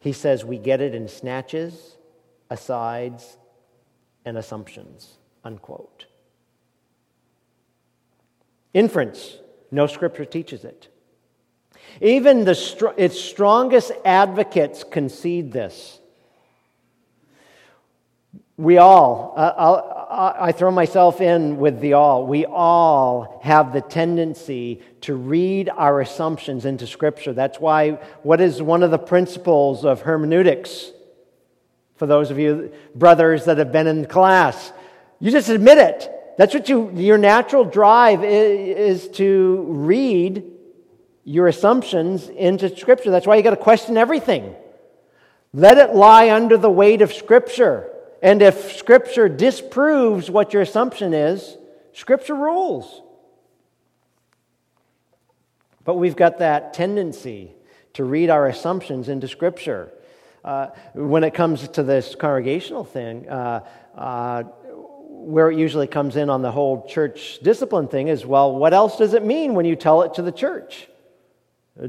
He 0.00 0.12
says 0.12 0.44
we 0.44 0.58
get 0.58 0.80
it 0.80 0.94
in 0.94 1.06
snatches, 1.08 1.96
asides, 2.48 3.36
and 4.24 4.36
assumptions, 4.36 5.18
unquote. 5.44 6.06
Inference, 8.74 9.36
no 9.70 9.86
scripture 9.86 10.24
teaches 10.24 10.64
it. 10.64 10.88
Even 12.00 12.44
the, 12.44 12.94
its 12.96 13.20
strongest 13.20 13.92
advocates 14.04 14.84
concede 14.84 15.52
this. 15.52 15.99
We 18.60 18.76
all, 18.76 19.32
uh, 19.38 20.34
I 20.38 20.52
throw 20.52 20.70
myself 20.70 21.22
in 21.22 21.56
with 21.56 21.80
the 21.80 21.94
all, 21.94 22.26
we 22.26 22.44
all 22.44 23.40
have 23.42 23.72
the 23.72 23.80
tendency 23.80 24.82
to 25.00 25.14
read 25.14 25.70
our 25.70 26.02
assumptions 26.02 26.66
into 26.66 26.86
Scripture. 26.86 27.32
That's 27.32 27.58
why, 27.58 27.92
what 28.22 28.42
is 28.42 28.60
one 28.60 28.82
of 28.82 28.90
the 28.90 28.98
principles 28.98 29.86
of 29.86 30.02
hermeneutics? 30.02 30.90
For 31.96 32.04
those 32.04 32.30
of 32.30 32.38
you 32.38 32.70
brothers 32.94 33.46
that 33.46 33.56
have 33.56 33.72
been 33.72 33.86
in 33.86 34.04
class, 34.04 34.74
you 35.20 35.30
just 35.30 35.48
admit 35.48 35.78
it. 35.78 36.10
That's 36.36 36.52
what 36.52 36.68
you, 36.68 36.90
your 36.94 37.16
natural 37.16 37.64
drive 37.64 38.22
is, 38.22 39.04
is 39.06 39.08
to 39.16 39.64
read 39.68 40.44
your 41.24 41.46
assumptions 41.46 42.28
into 42.28 42.76
Scripture. 42.76 43.10
That's 43.10 43.26
why 43.26 43.36
you 43.36 43.42
got 43.42 43.50
to 43.50 43.56
question 43.56 43.96
everything. 43.96 44.54
Let 45.54 45.78
it 45.78 45.94
lie 45.94 46.30
under 46.30 46.58
the 46.58 46.70
weight 46.70 47.00
of 47.00 47.10
Scripture. 47.14 47.90
And 48.22 48.42
if 48.42 48.76
Scripture 48.76 49.28
disproves 49.28 50.30
what 50.30 50.52
your 50.52 50.62
assumption 50.62 51.14
is, 51.14 51.56
Scripture 51.92 52.34
rules. 52.34 53.02
But 55.84 55.94
we've 55.94 56.16
got 56.16 56.38
that 56.38 56.74
tendency 56.74 57.54
to 57.94 58.04
read 58.04 58.30
our 58.30 58.46
assumptions 58.46 59.08
into 59.08 59.26
Scripture. 59.26 59.92
Uh, 60.44 60.68
when 60.94 61.24
it 61.24 61.34
comes 61.34 61.68
to 61.68 61.82
this 61.82 62.14
congregational 62.14 62.84
thing, 62.84 63.28
uh, 63.28 63.66
uh, 63.96 64.42
where 64.42 65.50
it 65.50 65.58
usually 65.58 65.86
comes 65.86 66.16
in 66.16 66.30
on 66.30 66.42
the 66.42 66.50
whole 66.50 66.86
church 66.86 67.40
discipline 67.42 67.88
thing 67.88 68.08
is 68.08 68.24
well, 68.24 68.54
what 68.54 68.72
else 68.72 68.96
does 68.96 69.12
it 69.12 69.24
mean 69.24 69.54
when 69.54 69.66
you 69.66 69.76
tell 69.76 70.02
it 70.02 70.14
to 70.14 70.22
the 70.22 70.32
church? 70.32 70.88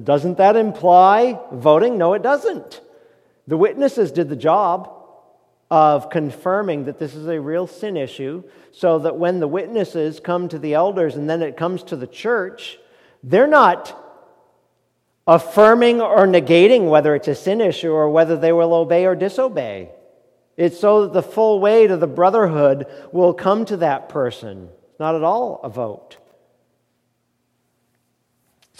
Doesn't 0.04 0.38
that 0.38 0.56
imply 0.56 1.40
voting? 1.52 1.98
No, 1.98 2.14
it 2.14 2.22
doesn't. 2.22 2.82
The 3.48 3.58
witnesses 3.58 4.12
did 4.12 4.30
the 4.30 4.36
job 4.36 5.01
of 5.72 6.10
confirming 6.10 6.84
that 6.84 7.00
this 7.00 7.16
is 7.16 7.28
a 7.28 7.40
real 7.40 7.66
sin 7.66 7.96
issue 7.96 8.44
so 8.74 9.00
that 9.00 9.16
when 9.16 9.40
the 9.40 9.48
witnesses 9.48 10.20
come 10.20 10.50
to 10.50 10.60
the 10.60 10.74
elders 10.74 11.16
and 11.16 11.30
then 11.30 11.42
it 11.42 11.56
comes 11.56 11.82
to 11.82 11.96
the 11.96 12.06
church, 12.06 12.78
they're 13.24 13.48
not 13.48 13.98
affirming 15.26 16.02
or 16.02 16.28
negating 16.28 16.90
whether 16.90 17.16
it's 17.16 17.30
a 17.30 17.36
sin 17.36 17.62
issue 17.62 17.92
or 17.92 18.10
whether 18.10 18.36
they 18.36 18.52
will 18.52 18.74
obey 18.74 19.06
or 19.06 19.16
disobey. 19.16 19.90
It's 20.58 20.78
so 20.78 21.04
that 21.04 21.14
the 21.14 21.24
full 21.24 21.62
weight 21.62 21.90
of 21.90 22.02
the 22.02 22.08
brotherhood 22.08 22.86
will 23.14 23.34
come 23.34 23.64
to 23.66 23.78
that 23.78 24.10
person. 24.10 24.68
Not 25.00 25.16
at 25.16 25.24
all 25.24 25.62
a 25.64 25.70
vote. 25.70 26.18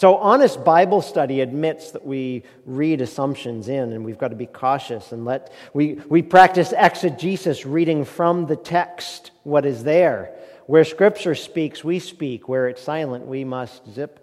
So, 0.02 0.16
honest 0.16 0.64
Bible 0.64 1.00
study 1.00 1.42
admits 1.42 1.92
that 1.92 2.04
we 2.04 2.42
read 2.66 3.00
assumptions 3.00 3.68
in, 3.68 3.92
and 3.92 4.04
we've 4.04 4.18
got 4.18 4.30
to 4.30 4.34
be 4.34 4.46
cautious 4.46 5.12
and 5.12 5.24
let 5.24 5.52
we, 5.74 5.92
we 6.08 6.22
practice 6.22 6.74
exegesis, 6.76 7.64
reading 7.64 8.04
from 8.04 8.46
the 8.46 8.56
text 8.56 9.30
what 9.44 9.64
is 9.64 9.84
there. 9.84 10.34
Where 10.66 10.84
Scripture 10.84 11.36
speaks, 11.36 11.84
we 11.84 12.00
speak. 12.00 12.48
Where 12.48 12.68
it's 12.68 12.82
silent, 12.82 13.26
we 13.26 13.44
must 13.44 13.88
zip. 13.92 14.18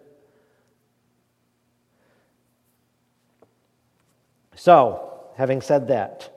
So, 4.57 5.29
having 5.37 5.61
said 5.61 5.87
that, 5.87 6.29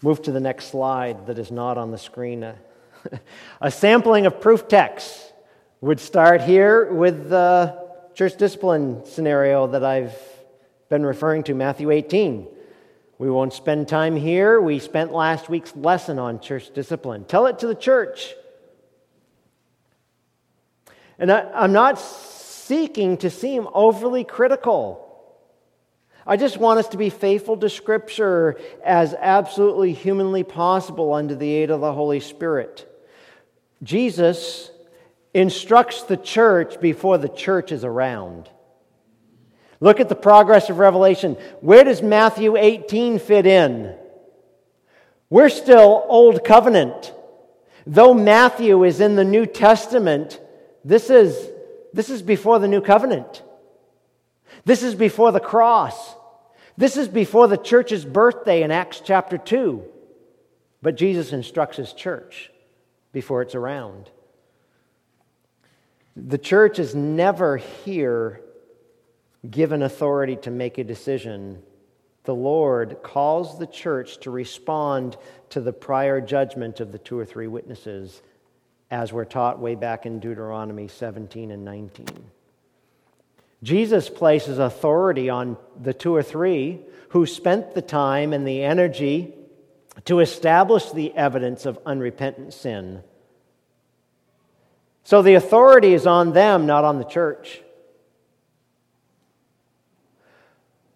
move 0.00 0.22
to 0.22 0.32
the 0.32 0.40
next 0.40 0.68
slide 0.68 1.26
that 1.26 1.38
is 1.38 1.50
not 1.50 1.76
on 1.76 1.90
the 1.90 1.98
screen. 1.98 2.50
a 3.60 3.70
sampling 3.70 4.24
of 4.24 4.40
proof 4.40 4.68
texts 4.68 5.29
would 5.80 5.98
start 5.98 6.42
here 6.42 6.92
with 6.92 7.30
the 7.30 7.74
church 8.14 8.36
discipline 8.36 9.02
scenario 9.06 9.66
that 9.68 9.82
I've 9.82 10.14
been 10.90 11.06
referring 11.06 11.42
to, 11.44 11.54
Matthew 11.54 11.90
18. 11.90 12.46
We 13.18 13.30
won't 13.30 13.54
spend 13.54 13.88
time 13.88 14.14
here. 14.14 14.60
We 14.60 14.78
spent 14.78 15.12
last 15.12 15.48
week's 15.48 15.74
lesson 15.74 16.18
on 16.18 16.40
church 16.40 16.72
discipline. 16.74 17.24
Tell 17.24 17.46
it 17.46 17.60
to 17.60 17.66
the 17.66 17.74
church. 17.74 18.34
And 21.18 21.32
I, 21.32 21.64
am 21.64 21.72
not 21.72 21.98
seeking 21.98 23.16
to 23.18 23.30
seem 23.30 23.66
overly 23.72 24.24
critical. 24.24 25.06
I 26.26 26.36
just 26.36 26.58
want 26.58 26.78
us 26.78 26.88
to 26.88 26.98
be 26.98 27.08
faithful 27.08 27.56
to 27.56 27.70
Scripture 27.70 28.60
as 28.84 29.14
absolutely 29.14 29.94
humanly 29.94 30.44
possible 30.44 31.14
under 31.14 31.34
the 31.34 31.50
aid 31.50 31.70
of 31.70 31.80
the 31.80 31.92
Holy 31.92 32.20
Spirit. 32.20 32.86
Jesus 33.82 34.70
instructs 35.32 36.02
the 36.02 36.16
church 36.16 36.80
before 36.80 37.18
the 37.18 37.28
church 37.28 37.72
is 37.72 37.84
around. 37.84 38.48
Look 39.80 40.00
at 40.00 40.08
the 40.08 40.14
progress 40.14 40.68
of 40.68 40.78
Revelation. 40.78 41.34
Where 41.60 41.84
does 41.84 42.02
Matthew 42.02 42.56
18 42.56 43.18
fit 43.18 43.46
in? 43.46 43.96
We're 45.30 45.48
still 45.48 46.04
Old 46.08 46.44
Covenant. 46.44 47.14
Though 47.86 48.12
Matthew 48.12 48.84
is 48.84 49.00
in 49.00 49.16
the 49.16 49.24
New 49.24 49.46
Testament, 49.46 50.38
this 50.84 51.08
is, 51.08 51.48
this 51.94 52.10
is 52.10 52.20
before 52.20 52.58
the 52.58 52.68
New 52.68 52.82
Covenant. 52.82 53.42
This 54.64 54.82
is 54.82 54.94
before 54.94 55.32
the 55.32 55.40
cross. 55.40 56.14
This 56.76 56.96
is 56.96 57.08
before 57.08 57.48
the 57.48 57.56
church's 57.56 58.04
birthday 58.04 58.62
in 58.62 58.70
Acts 58.70 59.00
chapter 59.02 59.38
2. 59.38 59.82
But 60.82 60.96
Jesus 60.96 61.32
instructs 61.32 61.76
his 61.76 61.92
church 61.92 62.50
before 63.12 63.42
it's 63.42 63.54
around. 63.54 64.10
The 66.26 66.38
church 66.38 66.78
is 66.78 66.94
never 66.94 67.56
here 67.56 68.42
given 69.48 69.82
authority 69.82 70.36
to 70.36 70.50
make 70.50 70.76
a 70.78 70.84
decision. 70.84 71.62
The 72.24 72.34
Lord 72.34 72.98
calls 73.02 73.58
the 73.58 73.66
church 73.66 74.18
to 74.20 74.30
respond 74.30 75.16
to 75.50 75.60
the 75.60 75.72
prior 75.72 76.20
judgment 76.20 76.80
of 76.80 76.92
the 76.92 76.98
two 76.98 77.18
or 77.18 77.24
three 77.24 77.46
witnesses, 77.46 78.20
as 78.90 79.12
we're 79.12 79.24
taught 79.24 79.60
way 79.60 79.74
back 79.74 80.04
in 80.04 80.20
Deuteronomy 80.20 80.88
17 80.88 81.50
and 81.50 81.64
19. 81.64 82.06
Jesus 83.62 84.08
places 84.10 84.58
authority 84.58 85.30
on 85.30 85.56
the 85.80 85.94
two 85.94 86.14
or 86.14 86.22
three 86.22 86.80
who 87.10 87.26
spent 87.26 87.74
the 87.74 87.82
time 87.82 88.32
and 88.32 88.46
the 88.46 88.62
energy 88.62 89.34
to 90.04 90.20
establish 90.20 90.90
the 90.90 91.14
evidence 91.14 91.66
of 91.66 91.78
unrepentant 91.86 92.52
sin 92.52 93.02
so 95.10 95.22
the 95.22 95.34
authority 95.34 95.92
is 95.92 96.06
on 96.06 96.34
them, 96.34 96.66
not 96.66 96.84
on 96.84 96.98
the 96.98 97.04
church. 97.04 97.62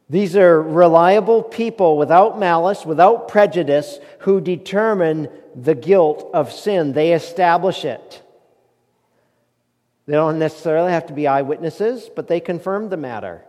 These 0.09 0.37
are 0.37 0.63
reliable 0.63 1.43
people 1.43 1.99
without 1.99 2.39
malice, 2.39 2.87
without 2.87 3.27
prejudice, 3.27 3.99
who 4.21 4.41
determine 4.41 5.31
the 5.57 5.75
guilt 5.75 6.31
of 6.33 6.53
sin. 6.53 6.93
They 6.93 7.13
establish 7.13 7.85
it. 7.85 8.23
They 10.07 10.13
don't 10.13 10.39
necessarily 10.39 10.93
have 10.93 11.07
to 11.07 11.13
be 11.13 11.27
eyewitnesses, 11.27 12.09
but 12.15 12.29
they 12.29 12.39
confirm 12.39 12.91
the 12.91 12.97
matter. 12.97 13.43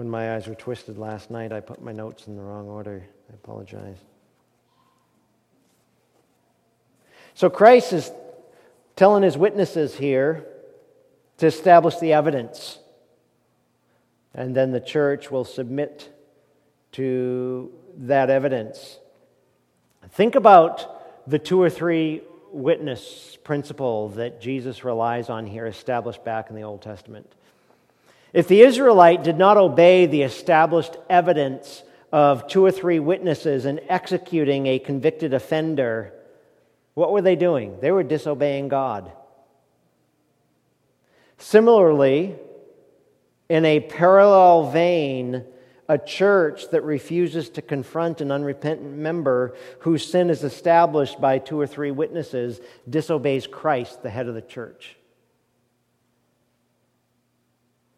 When 0.00 0.08
my 0.08 0.34
eyes 0.34 0.46
were 0.46 0.54
twisted 0.54 0.96
last 0.96 1.30
night, 1.30 1.52
I 1.52 1.60
put 1.60 1.82
my 1.82 1.92
notes 1.92 2.26
in 2.26 2.34
the 2.34 2.42
wrong 2.42 2.68
order. 2.68 3.04
I 3.30 3.34
apologize. 3.34 3.98
So 7.34 7.50
Christ 7.50 7.92
is 7.92 8.10
telling 8.96 9.22
his 9.22 9.36
witnesses 9.36 9.94
here 9.94 10.46
to 11.36 11.46
establish 11.46 11.98
the 11.98 12.14
evidence. 12.14 12.78
And 14.32 14.56
then 14.56 14.72
the 14.72 14.80
church 14.80 15.30
will 15.30 15.44
submit 15.44 16.10
to 16.92 17.70
that 17.98 18.30
evidence. 18.30 18.98
Think 20.12 20.34
about 20.34 21.28
the 21.28 21.38
two 21.38 21.60
or 21.60 21.68
three 21.68 22.22
witness 22.50 23.36
principle 23.44 24.08
that 24.12 24.40
Jesus 24.40 24.82
relies 24.82 25.28
on 25.28 25.44
here, 25.44 25.66
established 25.66 26.24
back 26.24 26.48
in 26.48 26.56
the 26.56 26.62
Old 26.62 26.80
Testament. 26.80 27.30
If 28.32 28.48
the 28.48 28.62
Israelite 28.62 29.24
did 29.24 29.36
not 29.36 29.56
obey 29.56 30.06
the 30.06 30.22
established 30.22 30.96
evidence 31.08 31.82
of 32.12 32.46
two 32.46 32.64
or 32.64 32.70
three 32.70 32.98
witnesses 32.98 33.66
in 33.66 33.80
executing 33.88 34.66
a 34.66 34.78
convicted 34.78 35.34
offender, 35.34 36.12
what 36.94 37.12
were 37.12 37.22
they 37.22 37.36
doing? 37.36 37.78
They 37.80 37.90
were 37.90 38.02
disobeying 38.02 38.68
God. 38.68 39.10
Similarly, 41.38 42.36
in 43.48 43.64
a 43.64 43.80
parallel 43.80 44.70
vein, 44.70 45.44
a 45.88 45.98
church 45.98 46.70
that 46.70 46.84
refuses 46.84 47.50
to 47.50 47.62
confront 47.62 48.20
an 48.20 48.30
unrepentant 48.30 48.96
member 48.96 49.56
whose 49.80 50.08
sin 50.08 50.30
is 50.30 50.44
established 50.44 51.20
by 51.20 51.38
two 51.38 51.58
or 51.58 51.66
three 51.66 51.90
witnesses 51.90 52.60
disobeys 52.88 53.48
Christ, 53.48 54.04
the 54.04 54.10
head 54.10 54.28
of 54.28 54.36
the 54.36 54.40
church. 54.40 54.96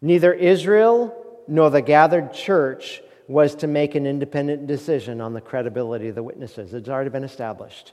Neither 0.03 0.33
Israel 0.33 1.17
nor 1.49 1.71
the 1.71 1.81
gathered 1.81 2.35
church 2.35 3.01
was 3.29 3.55
to 3.57 3.67
make 3.67 3.95
an 3.95 4.05
independent 4.05 4.67
decision 4.67 5.21
on 5.21 5.33
the 5.33 5.41
credibility 5.41 6.09
of 6.09 6.17
the 6.17 6.23
witnesses. 6.23 6.75
It's 6.75 6.89
already 6.89 7.11
been 7.11 7.25
established. 7.25 7.93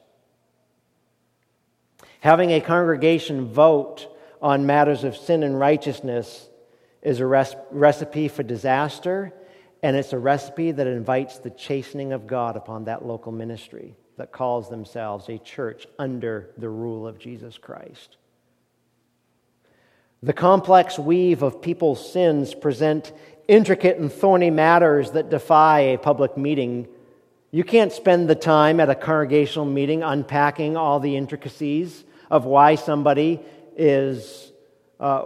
Having 2.21 2.51
a 2.51 2.61
congregation 2.61 3.45
vote 3.45 4.07
on 4.41 4.65
matters 4.65 5.03
of 5.03 5.15
sin 5.15 5.43
and 5.43 5.57
righteousness 5.57 6.49
is 7.01 7.19
a 7.19 7.25
recipe 7.25 8.27
for 8.27 8.43
disaster, 8.43 9.33
and 9.83 9.95
it's 9.95 10.11
a 10.11 10.17
recipe 10.17 10.71
that 10.71 10.87
invites 10.87 11.37
the 11.37 11.51
chastening 11.51 12.11
of 12.11 12.27
God 12.27 12.57
upon 12.57 12.85
that 12.85 13.05
local 13.05 13.31
ministry 13.31 13.95
that 14.17 14.33
calls 14.33 14.69
themselves 14.69 15.29
a 15.29 15.37
church 15.37 15.87
under 15.97 16.49
the 16.57 16.67
rule 16.67 17.07
of 17.07 17.19
Jesus 17.19 17.57
Christ. 17.57 18.17
The 20.21 20.33
complex 20.33 20.99
weave 20.99 21.43
of 21.43 21.61
people's 21.61 22.11
sins 22.11 22.53
present 22.53 23.13
intricate 23.47 23.97
and 23.97 24.11
thorny 24.11 24.51
matters 24.51 25.11
that 25.11 25.29
defy 25.29 25.79
a 25.79 25.97
public 25.97 26.37
meeting. 26.37 26.87
You 27.51 27.63
can't 27.63 27.91
spend 27.91 28.29
the 28.29 28.35
time 28.35 28.79
at 28.79 28.89
a 28.89 28.95
congregational 28.95 29.65
meeting 29.65 30.03
unpacking 30.03 30.75
all 30.75 30.99
the 30.99 31.15
intricacies 31.15 32.03
of 32.29 32.45
why 32.45 32.75
somebody 32.75 33.39
is 33.77 34.51
uh, 34.99 35.23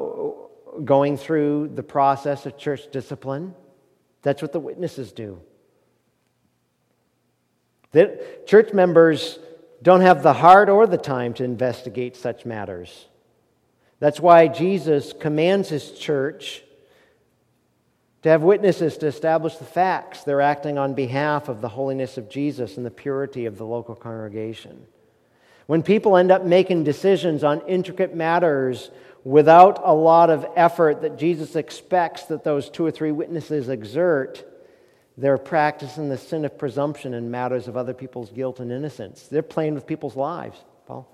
going 0.85 1.17
through 1.17 1.71
the 1.73 1.83
process 1.83 2.45
of 2.45 2.57
church 2.57 2.91
discipline. 2.91 3.55
That's 4.21 4.41
what 4.41 4.53
the 4.53 4.59
witnesses 4.59 5.11
do. 5.11 5.41
The 7.91 8.23
church 8.45 8.73
members 8.73 9.39
don't 9.81 10.01
have 10.01 10.23
the 10.23 10.33
heart 10.33 10.69
or 10.69 10.87
the 10.87 10.97
time 10.97 11.33
to 11.35 11.43
investigate 11.43 12.15
such 12.15 12.45
matters. 12.45 13.07
That's 14.03 14.19
why 14.19 14.49
Jesus 14.49 15.13
commands 15.17 15.69
his 15.69 15.93
church 15.93 16.61
to 18.21 18.27
have 18.27 18.43
witnesses 18.43 18.97
to 18.97 19.07
establish 19.07 19.55
the 19.55 19.63
facts. 19.63 20.25
They're 20.25 20.41
acting 20.41 20.77
on 20.77 20.93
behalf 20.93 21.47
of 21.47 21.61
the 21.61 21.69
holiness 21.69 22.17
of 22.17 22.29
Jesus 22.29 22.75
and 22.75 22.85
the 22.85 22.91
purity 22.91 23.45
of 23.45 23.57
the 23.57 23.65
local 23.65 23.95
congregation. 23.95 24.87
When 25.67 25.83
people 25.83 26.17
end 26.17 26.31
up 26.31 26.43
making 26.43 26.83
decisions 26.83 27.45
on 27.45 27.61
intricate 27.61 28.13
matters 28.13 28.91
without 29.23 29.79
a 29.81 29.93
lot 29.93 30.29
of 30.29 30.45
effort 30.57 31.03
that 31.03 31.17
Jesus 31.17 31.55
expects 31.55 32.25
that 32.25 32.43
those 32.43 32.69
two 32.69 32.85
or 32.85 32.91
three 32.91 33.13
witnesses 33.13 33.69
exert, 33.69 34.43
they're 35.17 35.37
practicing 35.37 36.09
the 36.09 36.17
sin 36.17 36.43
of 36.43 36.57
presumption 36.57 37.13
in 37.13 37.31
matters 37.31 37.69
of 37.69 37.77
other 37.77 37.93
people's 37.93 38.31
guilt 38.31 38.59
and 38.59 38.69
innocence. 38.69 39.27
They're 39.27 39.41
playing 39.41 39.75
with 39.75 39.87
people's 39.87 40.17
lives. 40.17 40.57
Paul? 40.87 41.07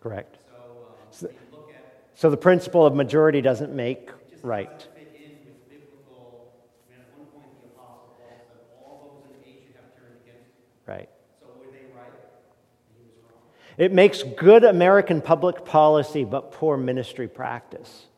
Correct. 0.00 0.38
So, 0.48 0.56
um, 0.56 1.32
so, 1.50 1.66
at, 1.74 2.07
so, 2.18 2.30
the 2.30 2.36
principle 2.36 2.84
of 2.84 2.96
majority 2.96 3.40
doesn't 3.40 3.72
make 3.72 4.10
right. 4.42 4.88
Right. 10.84 11.08
So 11.38 11.46
were 11.60 11.70
they 11.70 11.84
right? 11.94 12.10
It 13.76 13.92
makes 13.92 14.24
good 14.24 14.64
American 14.64 15.20
public 15.22 15.64
policy, 15.64 16.24
but 16.24 16.50
poor 16.50 16.76
ministry 16.76 17.28
practice. 17.28 18.08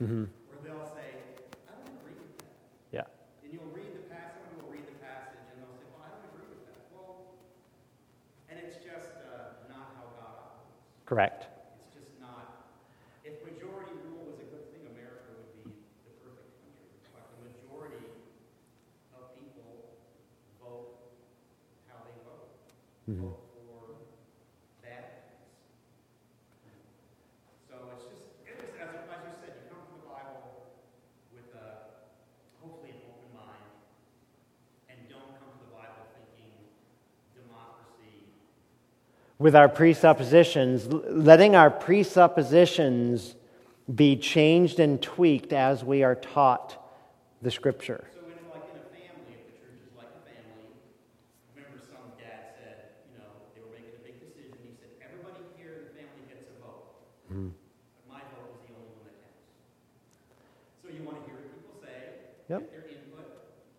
Mm-hmm. 0.00 0.32
Or 0.32 0.56
they'll 0.64 0.88
say, 0.96 1.12
I 1.68 1.76
don't 1.76 1.92
agree 2.00 2.16
with 2.16 2.32
that. 2.40 2.56
Yeah. 2.88 3.44
And 3.44 3.52
you'll 3.52 3.68
read 3.76 3.92
the 3.92 4.08
passage, 4.08 4.48
somebody 4.48 4.64
will 4.64 4.72
read 4.72 4.88
the 4.88 4.96
passage, 4.96 5.44
and 5.52 5.60
they'll 5.60 5.76
say, 5.76 5.84
well, 5.92 6.08
I 6.08 6.16
don't 6.16 6.24
agree 6.32 6.48
with 6.48 6.64
that. 6.72 6.88
Well, 6.88 7.36
and 8.48 8.56
it's 8.64 8.80
just 8.80 9.12
uh, 9.28 9.68
not 9.68 9.92
how 10.00 10.08
God 10.16 10.56
operates. 10.56 11.04
Correct. 11.04 11.52
It's 11.84 12.00
just 12.00 12.16
not. 12.16 12.72
If 13.28 13.44
majority 13.44 13.92
rule 14.08 14.24
was 14.24 14.40
a 14.40 14.48
good 14.48 14.72
thing, 14.72 14.88
America 14.88 15.36
would 15.36 15.52
be 15.68 15.68
the 15.68 16.16
perfect 16.24 16.48
country. 16.64 16.88
But 17.12 17.28
the 17.36 17.40
majority 17.44 18.00
of 19.12 19.36
people 19.36 20.00
vote 20.64 20.96
how 21.92 22.08
they 22.08 22.16
vote. 22.24 22.56
Mm-hmm. 23.04 23.36
vote 23.36 23.50
with 39.40 39.56
our 39.56 39.70
presuppositions, 39.70 40.86
letting 40.86 41.56
our 41.56 41.70
presuppositions 41.70 43.34
be 43.92 44.14
changed 44.14 44.78
and 44.78 45.00
tweaked 45.00 45.54
as 45.54 45.82
we 45.82 46.04
are 46.04 46.14
taught 46.14 46.76
the 47.40 47.50
Scripture. 47.50 48.04
So, 48.12 48.20
in, 48.20 48.36
like 48.52 48.68
in 48.68 48.76
a 48.76 48.84
family, 48.92 49.32
if 49.32 49.48
the 49.48 49.56
church 49.56 49.80
is 49.80 49.96
like 49.96 50.12
a 50.12 50.22
family, 50.28 50.68
remember 51.56 51.80
some 51.88 52.12
dad 52.20 52.52
said, 52.52 52.92
you 53.08 53.16
know, 53.16 53.32
they 53.56 53.64
were 53.64 53.72
making 53.72 53.96
a 53.96 54.04
big 54.04 54.20
decision. 54.20 54.60
He 54.60 54.76
said, 54.76 54.92
everybody 55.00 55.40
here 55.56 55.72
in 55.72 55.82
the 55.88 55.94
family 55.96 56.20
gets 56.28 56.44
a 56.44 56.56
vote. 56.60 57.00
Mm-hmm. 57.32 57.56
But 57.56 58.20
my 58.20 58.22
vote 58.36 58.60
is 58.60 58.68
the 58.68 58.76
only 58.76 58.92
one 58.92 59.08
that 59.08 59.24
counts. 59.24 59.40
So, 60.84 60.92
you 60.92 61.00
want 61.00 61.16
to 61.16 61.24
hear 61.24 61.40
what 61.40 61.48
people 61.48 61.80
say, 61.80 62.28
yep. 62.52 62.68
their 62.68 62.84
input, 62.92 63.24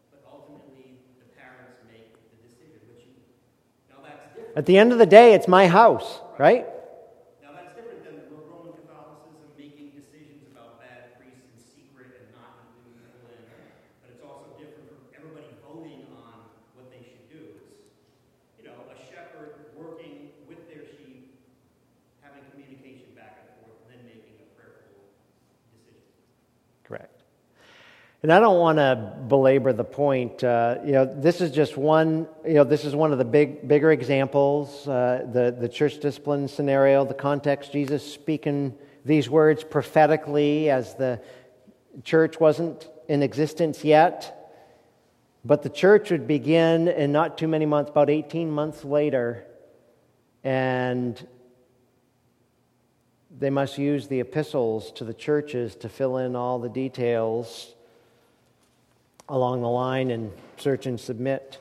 but 0.10 0.26
ultimately 0.26 0.98
the 1.22 1.30
parents 1.38 1.78
make 1.86 2.18
the 2.18 2.50
decision, 2.50 2.82
which 2.90 3.06
you, 3.06 3.14
now 3.94 4.02
that's 4.02 4.26
different. 4.34 4.51
At 4.62 4.68
the 4.68 4.78
end 4.78 4.94
of 4.94 5.00
the 5.00 5.08
day, 5.08 5.34
it's 5.34 5.48
my 5.48 5.66
house, 5.66 6.22
right? 6.38 6.70
Now 7.42 7.50
that's 7.58 7.74
different 7.74 8.06
than 8.06 8.22
Roman 8.30 8.78
Catholicism 8.78 9.50
making 9.58 9.90
decisions 9.90 10.46
about 10.54 10.78
bad 10.78 11.18
priests 11.18 11.50
in 11.50 11.58
secret 11.58 12.14
and 12.22 12.30
not 12.30 12.70
in. 12.86 12.94
But 14.06 14.14
it's 14.14 14.22
also 14.22 14.54
different 14.62 14.86
from 14.86 15.02
everybody 15.18 15.50
voting 15.66 16.06
on 16.14 16.46
what 16.78 16.94
they 16.94 17.02
should 17.02 17.26
do. 17.34 17.42
It's, 17.74 17.90
you 18.62 18.70
know, 18.70 18.78
a 18.86 18.98
shepherd 19.10 19.74
working 19.74 20.30
with 20.46 20.62
their 20.70 20.86
sheep, 20.86 21.34
having 22.22 22.46
communication 22.54 23.18
back 23.18 23.42
and 23.42 23.50
forth, 23.66 23.82
and 23.90 23.98
then 23.98 24.14
making 24.14 24.46
a 24.46 24.48
prayerful 24.54 25.10
decision. 25.74 26.06
Correct. 26.86 27.18
And 28.22 28.30
I 28.30 28.38
don't 28.38 28.62
want 28.62 28.78
to 28.78 29.21
belabor 29.32 29.72
the 29.72 29.92
point. 30.04 30.44
Uh, 30.44 30.76
you 30.86 30.92
know, 30.92 31.06
this 31.06 31.40
is 31.40 31.52
just 31.52 31.78
one. 31.78 32.28
You 32.46 32.56
know, 32.56 32.66
this 32.66 32.84
is 32.84 32.94
one 32.94 33.14
of 33.14 33.18
the 33.18 33.30
big, 33.40 33.66
bigger 33.66 33.92
examples. 33.92 34.86
Uh, 34.86 35.26
the 35.32 35.56
the 35.58 35.70
church 35.70 36.00
discipline 36.00 36.50
scenario, 36.50 37.06
the 37.06 37.22
context. 37.30 37.72
Jesus 37.72 38.04
speaking 38.14 38.74
these 39.06 39.30
words 39.30 39.64
prophetically 39.64 40.70
as 40.70 40.96
the 40.96 41.22
church 42.04 42.40
wasn't 42.40 42.90
in 43.08 43.24
existence 43.24 43.86
yet, 43.86 44.16
but 45.46 45.64
the 45.64 45.74
church 45.84 46.12
would 46.12 46.28
begin 46.28 46.90
in 46.90 47.12
not 47.14 47.38
too 47.38 47.48
many 47.48 47.66
months, 47.66 47.90
about 47.90 48.10
eighteen 48.10 48.52
months 48.52 48.84
later, 48.84 49.46
and 50.44 51.26
they 53.40 53.50
must 53.50 53.78
use 53.78 54.10
the 54.10 54.20
epistles 54.20 54.92
to 54.92 55.06
the 55.06 55.14
churches 55.14 55.76
to 55.76 55.88
fill 55.88 56.18
in 56.18 56.36
all 56.36 56.60
the 56.60 56.74
details 56.84 57.76
along 59.32 59.62
the 59.62 59.70
line 59.70 60.12
and 60.12 60.32
search 60.58 60.86
and 60.86 61.00
submit. 61.00 61.58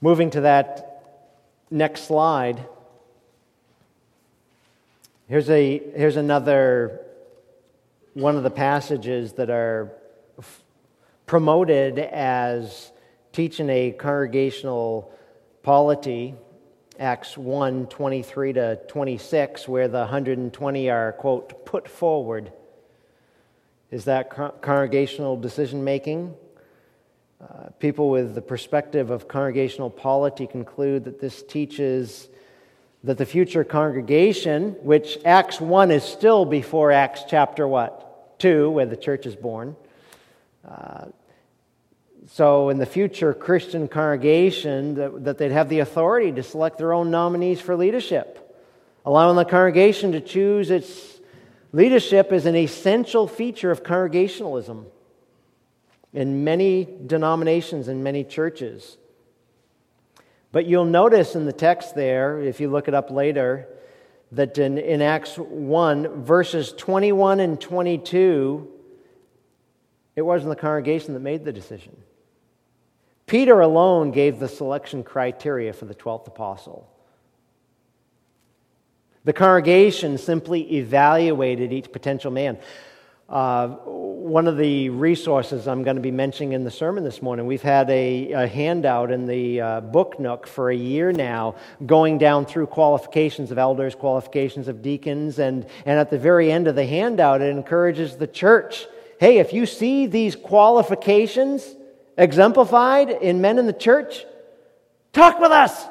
Moving 0.00 0.30
to 0.30 0.42
that 0.42 1.02
next 1.68 2.04
slide. 2.04 2.64
Here's, 5.28 5.50
a, 5.50 5.82
here's 5.94 6.16
another 6.16 7.00
one 8.14 8.36
of 8.36 8.44
the 8.44 8.50
passages 8.50 9.32
that 9.34 9.50
are 9.50 9.92
f- 10.38 10.62
promoted 11.26 11.98
as 11.98 12.92
teaching 13.32 13.68
a 13.68 13.90
congregational 13.90 15.12
polity. 15.62 16.34
Acts 17.00 17.36
1 17.36 17.86
23 17.86 18.52
to 18.52 18.76
26, 18.86 19.66
where 19.66 19.88
the 19.88 19.98
120 19.98 20.90
are, 20.90 21.12
quote, 21.12 21.64
put 21.64 21.88
forward 21.88 22.52
is 23.90 24.04
that 24.04 24.30
congregational 24.30 25.36
decision 25.36 25.82
making? 25.82 26.34
Uh, 27.40 27.70
people 27.78 28.10
with 28.10 28.34
the 28.34 28.42
perspective 28.42 29.10
of 29.10 29.26
congregational 29.26 29.90
polity 29.90 30.46
conclude 30.46 31.04
that 31.04 31.20
this 31.20 31.42
teaches 31.42 32.28
that 33.02 33.16
the 33.16 33.24
future 33.24 33.64
congregation, 33.64 34.72
which 34.82 35.18
Acts 35.24 35.60
1 35.60 35.90
is 35.90 36.04
still 36.04 36.44
before 36.44 36.92
Acts 36.92 37.22
chapter 37.26 37.66
what? 37.66 38.38
2, 38.40 38.70
where 38.70 38.86
the 38.86 38.96
church 38.96 39.26
is 39.26 39.34
born. 39.34 39.74
Uh, 40.68 41.06
so, 42.26 42.68
in 42.68 42.78
the 42.78 42.86
future 42.86 43.32
Christian 43.32 43.88
congregation, 43.88 44.94
that, 44.94 45.24
that 45.24 45.38
they'd 45.38 45.50
have 45.50 45.68
the 45.68 45.80
authority 45.80 46.30
to 46.32 46.42
select 46.42 46.78
their 46.78 46.92
own 46.92 47.10
nominees 47.10 47.60
for 47.60 47.74
leadership, 47.74 48.54
allowing 49.04 49.36
the 49.36 49.44
congregation 49.44 50.12
to 50.12 50.20
choose 50.20 50.70
its 50.70 51.19
Leadership 51.72 52.32
is 52.32 52.46
an 52.46 52.56
essential 52.56 53.28
feature 53.28 53.70
of 53.70 53.84
congregationalism 53.84 54.86
in 56.12 56.42
many 56.42 56.88
denominations 57.06 57.86
and 57.86 58.02
many 58.02 58.24
churches. 58.24 58.96
But 60.52 60.66
you'll 60.66 60.84
notice 60.84 61.36
in 61.36 61.46
the 61.46 61.52
text 61.52 61.94
there, 61.94 62.40
if 62.40 62.60
you 62.60 62.68
look 62.68 62.88
it 62.88 62.94
up 62.94 63.10
later, 63.10 63.68
that 64.32 64.58
in, 64.58 64.78
in 64.78 65.00
Acts 65.00 65.36
1, 65.36 66.24
verses 66.24 66.72
21 66.72 67.38
and 67.38 67.60
22, 67.60 68.68
it 70.16 70.22
wasn't 70.22 70.50
the 70.50 70.56
congregation 70.56 71.14
that 71.14 71.20
made 71.20 71.44
the 71.44 71.52
decision. 71.52 71.96
Peter 73.26 73.60
alone 73.60 74.10
gave 74.10 74.40
the 74.40 74.48
selection 74.48 75.04
criteria 75.04 75.72
for 75.72 75.84
the 75.84 75.94
12th 75.94 76.26
apostle. 76.26 76.89
The 79.24 79.32
congregation 79.34 80.16
simply 80.16 80.76
evaluated 80.76 81.72
each 81.72 81.92
potential 81.92 82.30
man. 82.30 82.58
uh, 83.28 83.68
one 83.68 84.48
of 84.48 84.56
the 84.56 84.88
resources 84.90 85.68
I'm 85.68 85.82
going 85.82 85.96
to 85.96 86.02
be 86.02 86.10
mentioning 86.10 86.52
in 86.52 86.64
the 86.64 86.70
sermon 86.70 87.04
this 87.04 87.20
morning, 87.20 87.46
we've 87.46 87.62
had 87.62 87.88
a, 87.90 88.32
a 88.32 88.46
handout 88.46 89.10
in 89.10 89.26
the 89.26 89.60
uh, 89.60 89.80
book 89.82 90.18
nook 90.18 90.46
for 90.46 90.70
a 90.70 90.74
year 90.74 91.12
now, 91.12 91.56
going 91.84 92.18
down 92.18 92.46
through 92.46 92.66
qualifications 92.66 93.50
of 93.50 93.58
elders, 93.58 93.94
qualifications 93.94 94.68
of 94.68 94.82
deacons, 94.82 95.38
and, 95.38 95.66
and 95.84 95.98
at 95.98 96.10
the 96.10 96.18
very 96.18 96.50
end 96.50 96.66
of 96.66 96.74
the 96.74 96.86
handout, 96.86 97.40
it 97.40 97.50
encourages 97.50 98.16
the 98.16 98.26
church 98.26 98.86
hey, 99.20 99.36
if 99.36 99.52
you 99.52 99.66
see 99.66 100.06
these 100.06 100.34
qualifications 100.34 101.76
exemplified 102.16 103.10
in 103.10 103.42
men 103.42 103.58
in 103.58 103.66
the 103.66 103.72
church, 103.74 104.24
talk 105.12 105.38
with 105.38 105.52
us. 105.52 105.84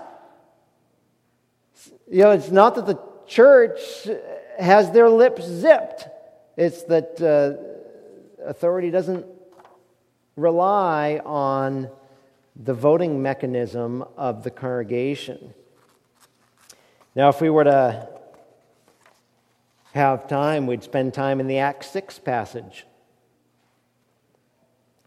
You 2.09 2.23
know, 2.23 2.31
it's 2.31 2.49
not 2.49 2.73
that 2.73 2.87
the 2.87 2.95
church 3.29 3.79
has 4.59 4.91
their 4.91 5.09
lips 5.09 5.45
zipped. 5.45 6.07
It's 6.57 6.83
that 6.83 7.21
uh, 7.21 8.43
authority 8.49 8.89
doesn't 8.89 9.25
rely 10.35 11.21
on 11.25 11.89
the 12.55 12.73
voting 12.73 13.21
mechanism 13.21 14.03
of 14.17 14.43
the 14.43 14.51
congregation. 14.51 15.53
Now, 17.15 17.29
if 17.29 17.39
we 17.39 17.49
were 17.49 17.63
to 17.63 18.09
have 19.93 20.27
time, 20.27 20.67
we'd 20.67 20.83
spend 20.83 21.13
time 21.13 21.39
in 21.39 21.47
the 21.47 21.59
Acts 21.59 21.89
6 21.91 22.19
passage, 22.19 22.85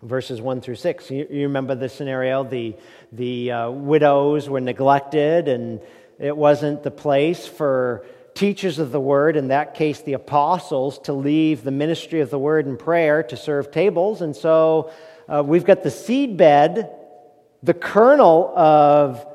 verses 0.03 0.41
1 0.41 0.61
through 0.61 0.77
6. 0.77 1.11
You, 1.11 1.27
you 1.31 1.43
remember 1.43 1.75
the 1.75 1.89
scenario? 1.89 2.45
The, 2.45 2.77
the 3.13 3.53
uh, 3.53 3.71
widows 3.71 4.49
were 4.49 4.61
neglected, 4.61 5.49
and 5.49 5.81
it 6.23 6.37
wasn't 6.37 6.85
the 6.85 6.91
place 6.91 7.49
for 7.49 8.07
teachers 8.35 8.79
of 8.79 8.93
the 8.93 9.01
word, 9.01 9.37
in 9.37 9.49
that 9.49 9.75
case 9.75 10.01
the 10.03 10.13
apostles, 10.13 11.01
to 11.01 11.13
leave 11.13 11.65
the 11.65 11.73
ministry 11.73 12.21
of 12.21 12.31
the 12.31 12.39
word 12.39 12.65
and 12.65 12.79
prayer 12.79 13.25
to 13.25 13.37
serve 13.37 13.73
tables. 13.73 14.23
And 14.23 14.35
so 14.35 14.93
uh, 15.29 15.43
we've 15.45 15.65
got 15.65 15.83
the 15.83 15.89
seedbed, 15.89 16.89
the 17.65 17.75
kernel 17.75 18.57
of 18.57 19.27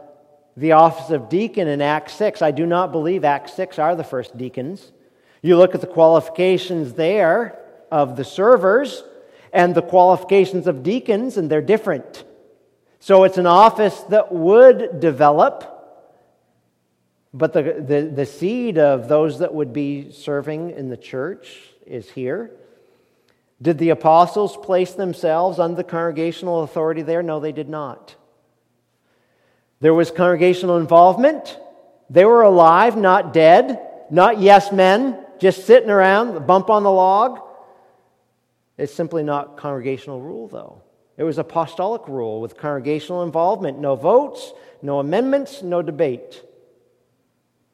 the 0.56 0.72
office 0.72 1.10
of 1.10 1.28
deacon 1.28 1.68
in 1.68 1.82
Acts 1.82 2.14
6. 2.14 2.42
I 2.42 2.52
do 2.52 2.66
not 2.66 2.94
believe 2.94 3.26
Acts 3.26 3.54
6 3.54 3.78
are 3.80 3.94
the 3.94 4.06
first 4.06 4.38
deacons. 4.38 4.94
You 5.42 5.58
look 5.58 5.76
at 5.76 5.82
the 5.82 5.88
qualifications 5.88 6.94
there 6.94 7.60
of 7.92 8.16
the 8.16 8.24
servers 8.24 9.04
and 9.52 9.76
the 9.76 9.82
qualifications 9.82 10.68
of 10.68 10.84
deacons, 10.84 11.36
and 11.36 11.50
they're 11.50 11.62
different. 11.62 12.24
So 13.00 13.26
it's 13.26 13.38
an 13.38 13.46
office 13.46 14.00
that 14.04 14.32
would 14.32 15.02
develop 15.02 15.77
but 17.34 17.54
the, 17.54 17.62
the, 17.62 18.12
the 18.14 18.26
seed 18.26 18.78
of 18.78 19.08
those 19.08 19.40
that 19.40 19.54
would 19.54 19.74
be 19.74 20.12
serving 20.12 20.72
in 20.72 20.90
the 20.90 20.98
church 20.98 21.60
is 21.86 22.10
here. 22.10 22.52
Did 23.62 23.78
the 23.78 23.90
apostles 23.90 24.56
place 24.56 24.94
themselves 24.94 25.60
under 25.60 25.76
the 25.76 25.84
congregational 25.84 26.64
authority 26.64 27.02
there? 27.02 27.24
No, 27.24 27.40
they 27.40 27.52
did 27.52 27.70
not. 27.70 28.16
There 29.80 29.94
was 29.94 30.12
congregational 30.12 30.78
involvement. 30.78 31.60
They 32.10 32.26
were 32.26 32.44
alive, 32.44 32.96
not 32.96 33.34
dead, 33.34 33.80
not 34.10 34.40
yes 34.40 34.72
men, 34.72 35.24
just 35.40 35.66
sitting 35.66 35.90
around, 35.90 36.48
bump 36.48 36.70
on 36.70 36.84
the 36.84 36.92
log. 36.92 37.42
It's 38.78 38.94
simply 38.94 39.24
not 39.24 39.58
congregational 39.58 40.22
rule, 40.22 40.48
though. 40.48 40.82
It 41.18 41.24
was 41.24 41.40
apostolic 41.40 42.08
rule 42.08 42.42
with 42.42 42.58
congregational 42.58 43.24
involvement 43.24 43.80
no 43.80 43.96
votes, 43.96 44.54
no 44.82 45.00
amendments, 45.00 45.64
no 45.64 45.82
debate. 45.82 46.44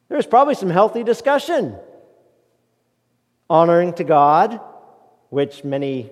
There's 0.08 0.26
probably 0.26 0.54
some 0.54 0.70
healthy 0.70 1.02
discussion. 1.02 1.76
Honoring 3.48 3.94
to 3.94 4.04
God, 4.04 4.60
which 5.30 5.64
many, 5.64 6.10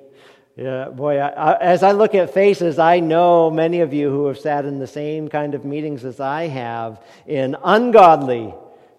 uh, 0.58 0.90
boy, 0.90 1.18
I, 1.18 1.28
I, 1.28 1.60
as 1.60 1.82
I 1.82 1.92
look 1.92 2.14
at 2.14 2.34
faces, 2.34 2.78
I 2.78 3.00
know 3.00 3.50
many 3.50 3.80
of 3.80 3.92
you 3.92 4.10
who 4.10 4.26
have 4.26 4.38
sat 4.38 4.64
in 4.64 4.78
the 4.78 4.86
same 4.86 5.28
kind 5.28 5.54
of 5.54 5.64
meetings 5.64 6.04
as 6.04 6.20
I 6.20 6.48
have 6.48 7.02
in 7.26 7.56
ungodly 7.62 8.54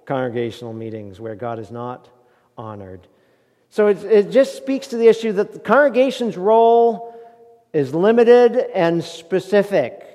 congregational 0.06 0.74
meetings 0.74 1.20
where 1.20 1.36
God 1.36 1.60
is 1.60 1.72
not 1.72 2.10
honored. 2.58 3.08
So 3.70 3.88
it, 3.88 4.04
it 4.04 4.32
just 4.32 4.56
speaks 4.56 4.88
to 4.88 4.98
the 4.98 5.08
issue 5.08 5.34
that 5.34 5.54
the 5.54 5.60
congregation's 5.60 6.38
role 6.38 7.14
is 7.74 7.94
limited 7.94 8.56
and 8.56 9.04
specific. 9.04 10.08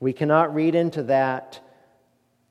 We 0.00 0.12
cannot 0.12 0.54
read 0.54 0.74
into 0.74 1.04
that 1.04 1.60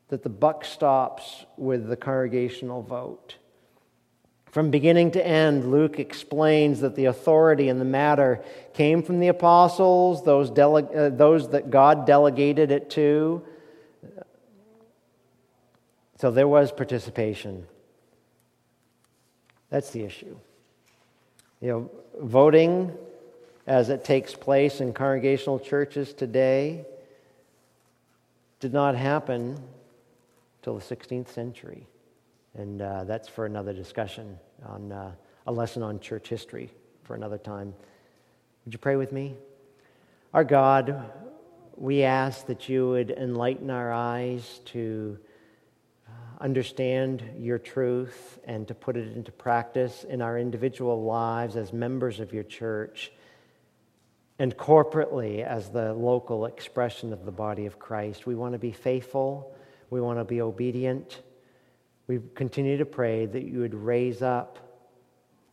that 0.10 0.24
the 0.24 0.30
buck 0.30 0.64
stops 0.64 1.46
with 1.58 1.88
the 1.88 1.98
congregational 1.98 2.82
vote. 2.82 3.36
From 4.52 4.72
beginning 4.72 5.12
to 5.12 5.26
end, 5.26 5.70
Luke 5.70 6.00
explains 6.00 6.80
that 6.80 6.96
the 6.96 7.06
authority 7.06 7.68
in 7.70 7.80
the 7.80 7.86
matter 7.86 8.42
came 8.74 9.04
from 9.04 9.20
the 9.20 9.28
apostles, 9.28 10.24
those, 10.24 10.50
dele- 10.50 10.88
uh, 10.96 11.10
those 11.10 11.50
that 11.50 11.70
God 11.70 12.08
delegated 12.08 12.72
it 12.72 12.90
to. 12.92 13.44
So 16.18 16.32
there 16.32 16.48
was 16.48 16.72
participation. 16.72 17.68
That's 19.70 19.92
the 19.92 20.04
issue. 20.04 20.38
You 21.62 21.68
know, 21.68 21.92
voting 22.20 22.94
as 23.68 23.90
it 23.90 24.06
takes 24.06 24.34
place 24.34 24.80
in 24.80 24.94
congregational 24.94 25.60
churches 25.60 26.14
today 26.14 26.86
did 28.60 28.74
not 28.74 28.96
happen 28.96 29.60
till 30.68 30.78
the 30.78 30.96
16th 30.96 31.30
century. 31.30 31.88
And 32.54 32.82
uh, 32.82 33.06
that's 33.06 33.30
for 33.30 33.46
another 33.46 33.72
discussion 33.72 34.38
on 34.66 34.92
uh, 34.92 35.14
a 35.46 35.52
lesson 35.54 35.82
on 35.82 36.02
church 36.02 36.28
history 36.28 36.74
for 37.06 37.16
another 37.16 37.38
time. 37.38 37.74
Would 38.66 38.74
you 38.74 38.78
pray 38.78 38.98
with 38.98 39.14
me? 39.14 39.38
Our 40.34 40.44
God, 40.44 41.10
we 41.78 42.04
ask 42.04 42.48
that 42.48 42.68
you 42.68 42.90
would 42.90 43.12
enlighten 43.12 43.70
our 43.70 43.94
eyes 43.94 44.60
to 44.66 45.18
uh, 46.06 46.44
understand 46.44 47.24
your 47.38 47.60
truth 47.60 48.38
and 48.44 48.68
to 48.68 48.74
put 48.74 48.98
it 48.98 49.16
into 49.16 49.32
practice 49.32 50.04
in 50.04 50.22
our 50.22 50.38
individual 50.38 51.02
lives 51.06 51.56
as 51.56 51.72
members 51.72 52.20
of 52.20 52.34
your 52.34 52.44
church 52.44 53.14
and 54.38 54.58
corporately 54.58 55.46
as 55.46 55.70
the 55.70 55.94
local 55.94 56.46
expression 56.46 57.14
of 57.14 57.24
the 57.24 57.32
body 57.32 57.68
of 57.68 57.80
Christ. 57.80 58.28
We 58.28 58.36
want 58.36 58.52
to 58.52 58.60
be 58.60 58.74
faithful 58.74 59.54
we 59.90 60.02
want 60.02 60.20
to 60.20 60.26
be 60.26 60.42
obedient. 60.42 61.22
We 62.08 62.20
continue 62.36 62.78
to 62.78 62.86
pray 62.86 63.26
that 63.26 63.44
you 63.44 63.60
would 63.60 63.74
raise 63.74 64.22
up 64.22 64.60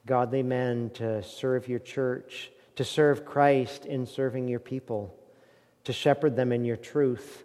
godly 0.06 0.42
men 0.42 0.90
to 0.94 1.22
serve 1.22 1.68
your 1.68 1.78
church, 1.78 2.50
to 2.76 2.84
serve 2.84 3.24
Christ 3.24 3.86
in 3.86 4.06
serving 4.06 4.48
your 4.48 4.60
people, 4.60 5.14
to 5.84 5.92
shepherd 5.92 6.36
them 6.36 6.52
in 6.52 6.64
your 6.64 6.76
truth, 6.76 7.44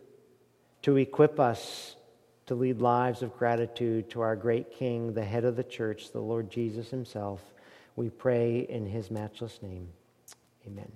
to 0.84 0.98
equip 0.98 1.40
us 1.40 1.96
to 2.50 2.56
lead 2.56 2.82
lives 2.82 3.22
of 3.22 3.38
gratitude 3.38 4.10
to 4.10 4.22
our 4.22 4.36
great 4.36 4.72
King, 4.72 5.14
the 5.14 5.24
head 5.24 5.46
of 5.46 5.56
the 5.56 5.64
church, 5.64 6.12
the 6.12 6.20
Lord 6.20 6.50
Jesus 6.50 6.90
himself. 6.90 7.42
We 7.96 8.10
pray 8.10 8.62
in 8.62 8.88
his 8.88 9.12
matchless 9.12 9.60
name. 9.62 9.88
Amen. 10.66 10.92